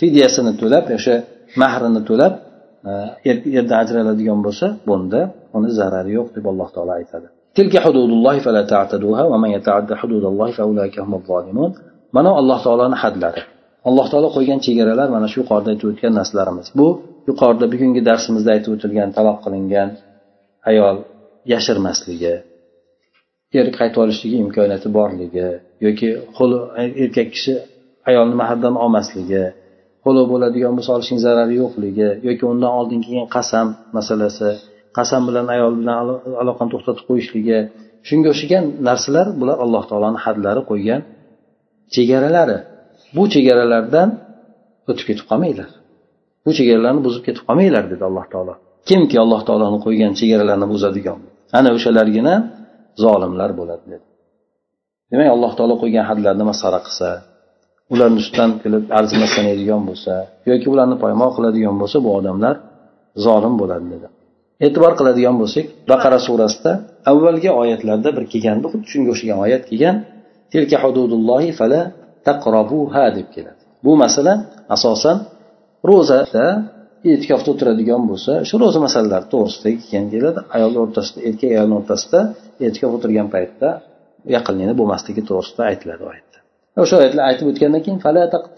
fidyasini 0.00 0.52
to'lab 0.62 0.84
o'sha 0.96 1.14
mahrini 1.62 2.02
to'lab 2.10 2.32
e, 2.90 2.92
erdan 3.58 3.78
ajraladigan 3.84 4.40
bo'lsa 4.46 4.66
bunda 4.88 5.20
uni 5.56 5.70
zarari 5.78 6.10
yo'q 6.18 6.28
deb 6.36 6.44
alloh 6.52 6.68
taolo 6.74 6.92
aytadi. 7.00 7.28
tilka 7.56 7.78
hududullohi 7.86 8.40
fala 8.46 8.62
ta'taduha 8.72 9.22
va 9.32 9.36
man 9.42 9.50
yata'adda 9.56 9.94
hududallohi 10.00 10.52
fa 10.58 10.64
ulaika 10.72 10.98
humuz 11.04 11.22
zolimun 11.30 11.70
mana 12.16 12.30
alloh 12.40 12.58
taoloni 12.66 12.96
hadlari. 13.02 13.42
Alloh 13.88 14.06
taolo 14.12 14.28
qo'ygan 14.36 14.58
chegaralar 14.66 15.08
mana 15.16 15.26
shu 15.32 15.36
yuqorida 15.42 15.68
aytib 15.72 15.86
o'tgan 15.92 16.12
narsalarimiz. 16.20 16.66
Bu 16.78 16.86
yuqorida 17.28 17.66
bugungi 17.72 18.00
darsimizda 18.08 18.50
aytib 18.56 18.70
o'tilgan 18.76 19.10
taloq 19.16 19.38
qilingan 19.44 19.88
ayol 20.70 20.96
yashirmasligi 21.52 22.34
er 23.58 23.66
qaytib 23.78 23.98
olishligi 24.04 24.36
imkoniyati 24.44 24.88
borligi 24.98 25.48
yoki 25.86 26.08
qo'li 26.38 26.58
erkak 27.04 27.28
kishi 27.34 27.54
ayolni 28.10 28.34
mahrdan 28.42 28.74
olmasligi 28.84 29.44
qo'li 30.04 30.22
bo'ladigan 30.32 30.72
bo'lsa 30.76 30.90
olishning 30.96 31.20
zarari 31.26 31.54
yo'qligi 31.62 32.08
yoki 32.28 32.44
undan 32.52 32.72
oldin 32.80 33.00
kelgan 33.04 33.28
qasam 33.36 33.66
masalasi 33.96 34.50
qasam 34.96 35.22
bilan 35.28 35.46
ayol 35.54 35.72
bilan 35.80 35.96
aloqani 36.42 36.70
to'xtatib 36.74 37.04
qo'yishligi 37.10 37.58
shunga 38.08 38.28
o'xshagan 38.32 38.64
narsalar 38.88 39.26
bular 39.40 39.56
alloh 39.64 39.82
taoloni 39.90 40.18
hadlari 40.24 40.62
qo'ygan 40.70 41.00
chegaralari. 41.94 42.58
Bu 43.16 43.22
chegaralardan 43.34 44.08
o'tib 44.90 45.04
ketib 45.08 45.26
qolmanglar. 45.30 45.70
Bu 46.44 46.50
chegaralarni 46.58 47.00
buzib 47.06 47.22
ketib 47.26 47.42
qolmanglar 47.48 47.84
dedi 47.92 48.02
alloh 48.10 48.26
taolo. 48.32 48.54
Kimki 48.88 49.16
alloh 49.24 49.40
taoloni 49.48 49.78
qo'ygan 49.86 50.12
chegaralarni 50.20 50.66
buzadigan 50.72 51.18
ana 51.58 51.70
o'shalargina 51.76 52.34
zolimlar 53.04 53.50
bo'ladi 53.60 53.84
dedi. 53.92 54.06
Demak 55.10 55.28
alloh 55.34 55.52
taolo 55.58 55.74
qo'ygan 55.82 56.04
hadlarni 56.10 56.44
masxara 56.50 56.80
qilsa 56.86 57.08
ularni 57.94 58.18
ustidan 58.22 58.50
kelib 58.62 58.84
arzimas 58.98 59.30
sanaydigan 59.36 59.82
bo'lsa 59.88 60.14
yoki 60.50 60.66
ularni 60.72 60.96
poymol 61.04 61.30
qiladigan 61.36 61.74
bo'lsa 61.80 61.98
bu 62.04 62.10
odamlar 62.18 62.54
zolim 63.26 63.54
bo'ladi 63.60 63.86
dedi. 63.94 64.08
E'tibor 64.66 64.92
qiladigan 64.98 65.36
bo'lsak 65.42 65.66
baqara 65.90 66.18
surasida 66.26 66.72
avvalgi 67.10 67.50
oyatlarda 67.62 68.08
bir 68.16 68.24
kelgandi 68.32 68.66
xuddi 68.72 68.86
shunga 68.92 69.10
o'xshagan 69.14 69.38
oyat 69.44 69.62
kelgan 69.70 69.96
tilka 70.52 70.76
hududullohi 70.84 71.50
fala 71.60 71.80
taqrobuha 72.28 73.04
deb 73.16 73.28
keladi. 73.34 73.60
Bu 73.84 73.92
masala 74.02 74.34
asosan 74.76 75.16
ro'zada 75.90 76.46
e'tikofda 77.10 77.48
o'tiradigan 77.54 78.02
bo'lsa 78.10 78.32
shu 78.48 78.54
ro'za 78.62 78.80
masalalari 78.86 79.26
to'g'risida 79.32 79.70
keyin 79.86 80.06
keladi. 80.14 80.40
Ayol 80.56 80.72
o'rtasida 80.82 81.18
erkak 81.28 81.50
ayolni 81.56 81.74
o'rtasida 81.80 82.20
e'tikof 82.66 82.90
o'tirgan 82.96 83.28
paytda 83.34 83.68
yaqinlikni 84.36 84.74
bo'lmasligi 84.80 85.22
to'g'risida 85.28 85.62
aytiladi 85.70 86.02
oyatda. 86.10 86.38
O'sha 86.82 86.94
oyatlar 87.00 87.22
aytib 87.30 87.46
o'tgandan 87.50 87.82
keyin 87.84 87.98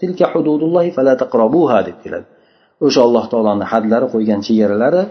tilka 0.01 0.25
hududullohi 0.33 0.89
fala 0.97 1.13
taqrobuha 1.23 1.79
deb 1.87 1.97
keladi. 2.03 2.27
O'sha 2.85 2.99
alloh 3.07 3.25
taoloni 3.31 3.65
hadlari 3.73 4.07
qo'ygan 4.13 4.39
chegaralari 4.47 5.03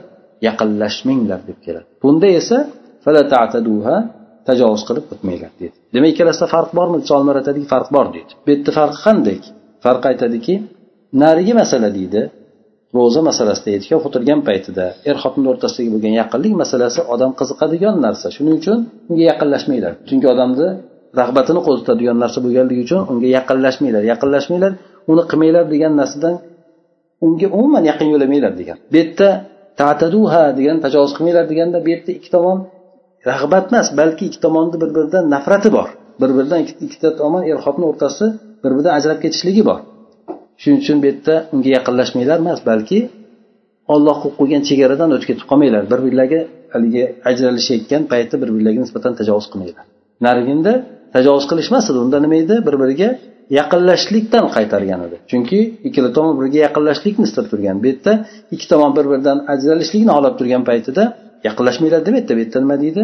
yaqinlashmanglar 0.48 1.40
deb 1.48 1.59
keladi. 1.64 1.87
Bunda 2.02 2.28
esa 2.40 2.59
tajovuz 4.48 4.83
qilib 4.88 5.04
o'tmanglar 5.14 5.50
deydi 5.61 5.74
demak 5.94 6.11
ikkalasida 6.14 6.46
farq 6.54 6.70
bormi? 6.78 6.98
Olimlar 7.16 7.37
aytadiki 7.40 7.66
farq 7.74 7.88
bor 7.96 8.07
deydi 8.14 8.33
bu 8.44 8.48
yerda 8.54 8.70
farqi 8.78 8.98
qanday? 9.07 9.38
Farq 9.85 10.02
aytadiki 10.11 10.54
narigi 11.22 11.52
masala 11.61 11.88
deydi. 11.98 12.22
Ro'za 12.96 13.20
masalasida 13.30 13.70
e'tikof 13.76 14.02
o'tirgan 14.09 14.40
paytida 14.48 14.85
er 15.11 15.16
xotin 15.22 15.44
o'rtasidagi 15.50 15.90
bo'lgan 15.94 16.14
yaqinlik 16.22 16.54
masalasi 16.62 17.00
odam 17.14 17.30
qiziqadigan 17.40 17.96
narsa. 18.07 18.26
Shuning 18.37 18.57
uchun 18.61 18.78
unga 19.11 19.24
yaqinlashmanglar. 19.30 19.92
Chunki 20.09 20.26
odamni 20.35 20.68
rag'batini 21.20 21.61
qo'zitadigan 21.68 22.16
narsa 22.24 22.38
bo'lganligi 22.44 22.83
uchun 22.87 23.00
unga 23.12 23.28
yaqinlashmanglar. 23.38 24.02
Yaqinlashmanglar 24.12 24.72
uni 25.12 25.22
qilmanglar 25.30 25.64
degan 25.74 25.92
narsadan 26.00 26.35
unga 27.26 27.46
umuman 27.57 27.85
yaqin 27.90 28.09
yo'lamanglar 28.14 28.52
degan. 28.61 28.76
Bu 28.92 28.96
yerda 29.00 29.28
tataduha 29.81 30.43
degan 30.59 30.77
tajovuz 30.85 31.13
qilmanglar 31.17 31.45
deganda 31.53 31.79
bu 31.85 31.89
yerda 31.95 32.11
ikki 32.19 32.31
tomon 32.37 32.59
rag'bat 33.31 33.65
emas 33.71 33.89
balki 34.01 34.23
ikki 34.29 34.41
tomonni 34.45 34.77
bir 34.83 34.91
biridan 34.97 35.25
nafrati 35.35 35.71
bor. 35.77 35.89
Bir 36.21 36.31
biridan 36.37 36.61
ikkita 36.87 37.09
tomon 37.21 37.43
er 37.51 37.59
xotinni 37.65 37.87
o'rtasida 37.91 38.29
bir 38.63 38.71
biridan 38.75 38.93
ajrab 38.99 39.19
ketishligi 39.25 39.63
bor. 39.71 39.79
Shuning 40.61 40.79
uchun 40.83 40.97
bu 41.03 41.07
yerda 41.11 41.35
unga 41.55 41.71
yaqinlashmanglar 41.77 42.39
emas 42.45 42.61
balki 42.71 42.99
olloh 43.95 44.17
qo'yib 44.23 44.37
qo'ygan 44.41 44.63
chegaradan 44.69 45.09
o'tib 45.15 45.29
ketib 45.31 45.47
qolmanglar. 45.51 45.83
Bir 45.93 46.01
birlariga 46.07 46.41
haligi 46.75 47.03
ajralishayotgan 47.31 48.03
paytda 48.13 48.37
bir 48.43 48.51
birlariga 48.57 48.81
nisbatan 48.85 49.13
tajovuz 49.21 49.47
qilmanglar. 49.53 49.85
Nariginda 50.27 50.73
tajovuz 51.15 51.45
qilish 51.51 51.69
emas 51.73 51.87
edi 51.91 51.99
unda 52.05 52.19
nima 52.25 52.37
edi? 52.43 52.55
Bir 52.67 52.75
biriga 52.83 53.09
yaqinlashlikdan 53.59 54.44
qaytargan 54.57 55.00
edi. 55.07 55.16
Chunki 55.30 55.59
ikkala 55.88 56.11
tomon 56.16 56.35
birga 56.40 56.59
yaqinlashlikni 56.66 57.24
istab 57.28 57.46
turgan. 57.52 57.76
Bu 57.83 57.87
yerda 57.90 58.12
ikki 58.54 58.66
tomon 58.72 58.90
bir 58.96 59.04
biridan 59.11 59.38
ajralishlikni 59.52 60.11
xohlab 60.16 60.35
turgan 60.38 60.62
paytida 60.70 61.02
yaqinlashmanglar 61.48 62.00
demaydi 62.07 62.33
bu 62.37 62.40
yerda 62.44 62.59
nima 62.64 62.76
deydi? 62.85 63.02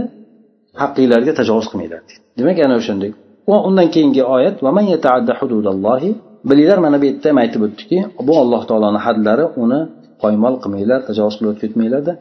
Haqqinglarga 0.83 1.33
tajovuz 1.41 1.67
qilmanglar 1.71 2.01
deydi. 2.07 2.21
Demak 2.39 2.59
ana 2.67 2.75
o'shanday 2.81 3.11
undan 3.69 3.89
keyingi 3.95 4.23
oyat 4.35 4.57
bilinglar 6.45 6.79
mana 6.79 6.97
bu 7.03 7.05
yerda 7.11 7.29
ham 7.31 7.39
aytib 7.45 7.63
o'tdiki 7.67 7.99
bu 8.29 8.35
alloh 8.43 8.63
taoloni 8.71 9.01
hadlari 9.07 9.47
uni 9.63 9.81
poymol 10.23 10.55
qilmanglar 10.63 11.01
tajovuz 11.09 11.35
qilib 11.37 11.51
o'tib 11.53 11.63
ketmanglarda 11.65 12.13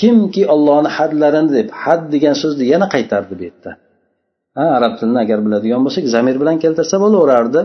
kimki 0.00 0.42
ollohni 0.54 0.90
hadlarini 0.98 1.50
deb 1.58 1.68
had 1.82 2.02
degan 2.14 2.34
so'zni 2.42 2.64
yana 2.72 2.86
qaytardi 2.94 3.32
bu 3.40 3.44
yerda. 3.48 3.70
Ha 4.58 4.64
arab 4.78 4.92
tilini 4.98 5.20
agar 5.24 5.38
biladigan 5.46 5.80
bo'lsak 5.86 6.04
zamir 6.14 6.36
bilan 6.42 6.56
keltirsa 6.64 6.96
bo'laverardi. 7.04 7.60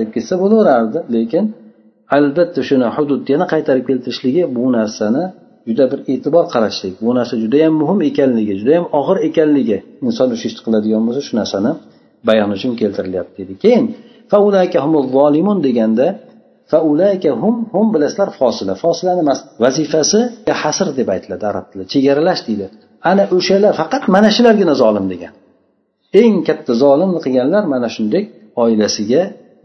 Deb 0.00 0.08
ketsa 0.14 0.34
bo'laverardi. 0.42 0.98
Lekin 1.14 1.44
albatta 2.16 2.60
shuni 2.68 2.86
hudud 2.96 3.22
yana 3.34 3.46
qaytarib 3.52 3.84
keltirishligi 3.90 4.42
bu 4.56 4.64
narsani 4.78 5.24
juda 5.68 5.84
bir 5.92 6.00
e'tibor 6.12 6.44
qarashlik. 6.54 6.94
Bu 7.06 7.10
narsa 7.18 7.34
judayam 7.44 7.74
muhim 7.82 8.00
ekanligi 8.10 8.52
judayam 8.60 8.84
og'ir 8.98 9.18
ekanligi 9.28 9.78
inson 10.06 10.28
o'sha 10.34 10.46
ishni 10.50 10.62
qiladigan 10.66 11.02
bo'lsa 11.06 11.20
shu 11.28 11.34
narsani 11.40 11.70
bayon 12.28 12.50
uchun 12.56 12.72
keltirilyapti 12.80 13.36
deydi 13.38 13.54
keyin 13.64 13.84
deganda 15.66 16.06
hum 17.42 17.56
hum 17.74 17.86
bilasizlar 17.94 18.28
fosila. 18.40 18.72
Fosilani 18.84 19.22
vazifasi 19.64 20.20
hasr 20.62 20.88
deb 20.98 21.08
aytiladi 21.14 21.44
arab 21.52 21.64
tilida 21.70 21.86
chegaralash 21.94 22.42
deydi 22.48 22.66
ana 23.10 23.24
o'shalar 23.36 23.72
faqat 23.80 24.02
mana 24.14 24.28
shulargina 24.36 24.74
zolim 24.82 25.06
degan. 25.12 25.32
Eng 26.22 26.36
katta 26.48 26.72
zolimni 26.84 27.20
qilganlar 27.24 27.64
mana 27.74 27.88
shunday 27.96 28.24
oilasiga 28.62 29.22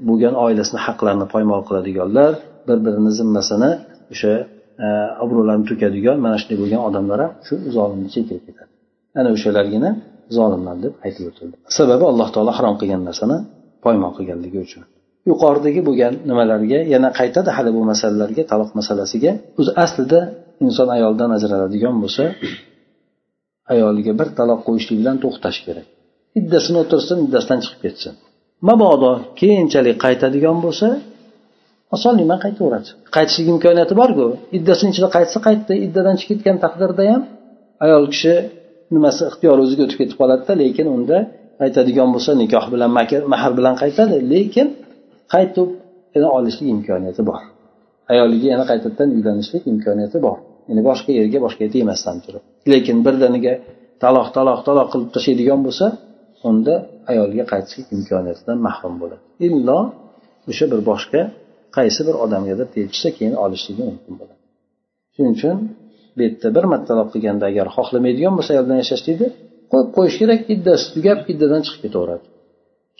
bo'lgan 0.07 0.33
oilasini 0.45 0.79
haqlarini 0.85 1.27
poymol 1.33 1.61
qiladiganlar 1.67 2.31
bir 2.67 2.77
birini 2.85 3.11
zimmasini 3.19 3.71
o'sha 4.13 4.33
e, 4.85 4.87
obro'larini 5.23 5.65
to'kadigan 5.69 6.17
mana 6.25 6.35
shunday 6.41 6.57
bo'lgan 6.61 6.81
odamlar 6.87 7.19
ham 7.23 7.31
shu 7.47 7.55
zolimni 7.75 8.09
chekiga 8.15 8.39
ketadi. 8.47 8.71
Ana 9.19 9.29
o'shalargina 9.35 9.89
zolimlar 10.37 10.75
deb 10.85 10.93
aytib 11.05 11.23
o'tildi. 11.29 11.55
Sababi 11.77 12.03
alloh 12.11 12.27
taolo 12.35 12.51
harom 12.57 12.75
qilgan 12.81 13.01
narsani 13.09 13.37
poymol 13.85 14.11
qilganligi 14.17 14.59
uchun. 14.67 14.83
Yuqoridagi 15.29 15.81
bo'lgan 15.87 16.13
nimalarga 16.29 16.79
yana 16.93 17.09
qaytadi 17.19 17.49
hali 17.57 17.69
bu 17.77 17.81
masalalarga 17.91 18.43
taloq 18.51 18.69
masalasiga. 18.79 19.31
O'zi 19.59 19.71
aslida 19.85 20.19
inson 20.65 20.87
ayoldan 20.97 21.29
ajraladigan 21.37 21.95
bo'lsa 22.03 22.23
ayoliga 23.73 24.13
bir 24.19 24.29
taloq 24.39 24.59
qo'yishlik 24.67 24.97
bilan 25.01 25.17
to'xtash 25.23 25.59
kerak. 25.65 25.87
Iddasini 26.39 26.77
o'tirsin 26.83 27.17
iddasidan 27.25 27.59
chiqib 27.63 27.79
ketsin. 27.85 28.13
Mabodo 28.69 29.11
keyinchalik 29.39 29.97
qaytadigan 30.05 30.57
bo'lsa 30.65 30.87
osonlikdan 31.95 32.39
qaytaveradi 32.45 32.89
qaytishlik 33.15 33.47
imkoniyati 33.53 33.93
borku? 34.01 34.27
Iddasini 34.57 34.89
ichida 34.93 35.09
qaytsa 35.17 35.37
qaytdi 35.47 35.73
iddadan 35.85 36.15
chiqib 36.19 36.37
ketgan 36.39 36.57
taqdirda 36.65 37.03
ham 37.11 37.21
ayol 37.85 38.05
kishi 38.13 38.33
nimasi 38.95 39.21
ixtiyori 39.29 39.59
o'ziga 39.65 39.81
o'tib 39.85 39.99
ketib 40.01 40.17
qoladida 40.21 40.53
lekin 40.63 40.87
unda 40.95 41.17
qaytadigan 41.61 42.09
bo'lsa 42.15 42.31
nikoh 42.41 42.65
bilan 42.73 42.89
mahr 43.33 43.51
bilan 43.59 43.75
qaytadi 43.81 44.15
lekin 44.33 44.67
qaytib 45.33 45.69
yana 46.15 46.27
olishlik 46.37 46.67
imkoniyati 46.75 47.21
bor. 47.29 47.41
Ayoliga 48.11 48.47
yana 48.53 48.65
qaytadan 48.71 49.09
uylanishlik 49.17 49.63
imkoniyati 49.73 50.17
bor. 50.25 50.37
Ya'ni 50.67 50.81
boshqa 50.89 51.11
yerga 51.19 51.39
boshqa 51.45 51.61
yerda 51.65 51.77
yemasdan 51.83 52.17
turib. 52.25 52.43
Lekin 52.71 52.97
birdaniga 53.05 53.53
taloq 54.03 54.27
taloq 54.37 54.59
taloq 54.67 54.87
qilib 54.93 55.09
tashlaydigan 55.15 55.59
bo'lsa 55.67 55.85
unda 56.49 56.73
ayolga 57.11 57.43
qaytishlik 57.51 57.87
imkoniyatidan 57.97 58.57
mahrum 58.67 58.95
bo'ladi. 59.01 59.23
Illo 59.47 59.79
o'sha 60.49 60.65
bir 60.71 60.81
boshqa 60.89 61.21
qaysi 61.77 62.01
bir 62.07 62.15
odamgadir 62.23 62.67
tegishsa 62.75 63.09
keyin 63.17 63.35
olishligi 63.43 63.83
mumkin 63.89 64.13
bo'ladi. 64.19 64.41
Shuning 65.15 65.33
uchun 65.37 65.57
bu 66.15 66.19
yerda 66.25 66.49
bir 66.57 66.65
marta 66.71 66.85
taloq 66.91 67.07
qilganda 67.13 67.45
agar 67.51 67.67
xohlamaydigan 67.75 68.33
bo'lsa 68.37 68.49
ayol 68.53 68.65
bilan 68.67 68.79
yashashlikni 68.83 69.27
qo'yib 69.71 69.89
qo'yish 69.97 70.17
kerak 70.21 70.41
iddasi 70.53 70.85
tugab 70.95 71.19
iddadan 71.31 71.61
chiqib 71.65 71.81
ketaveradi. 71.85 72.25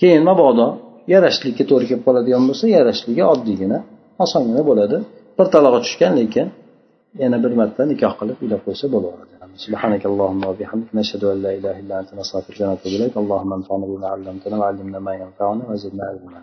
Keyin 0.02 0.24
mabodo 0.30 0.68
yarashishlikka 1.14 1.64
to'g'ri 1.70 1.86
kelib 1.90 2.04
qoladigan 2.08 2.44
bo'lsa 2.50 2.66
yarashishligi 2.78 3.24
oddiygina 3.34 3.80
osongina 4.24 4.62
bo'ladi. 4.70 4.98
Bir 5.38 5.48
taloq 5.56 5.76
tushgan 5.86 6.14
lekin 6.20 6.48
yana 7.23 7.37
bir 7.45 7.53
marta 7.61 7.83
nikoh 7.93 8.13
qilib 8.21 8.39
uylab 8.45 8.61
qo'ysa 8.67 8.87
bo'laveradi 8.95 9.31
سبحانك 9.67 10.03
اللهم 10.11 10.43
وبحمدك 10.51 10.91
نشهد 10.99 11.23
ان 11.33 11.39
لا 11.45 11.51
اله 11.59 11.75
الا 11.83 11.95
انت 12.01 12.11
نستغفرك 12.21 12.61
ونتوب 12.61 12.93
اليك 12.97 13.15
اللهم 13.23 13.51
انفعنا 13.59 13.85
بما 13.91 14.09
علمتنا 14.15 14.57
وعلمنا 14.61 14.99
ما 15.07 15.13
ينفعنا 15.23 15.63
وزدنا 15.71 16.05
علما 16.11 16.41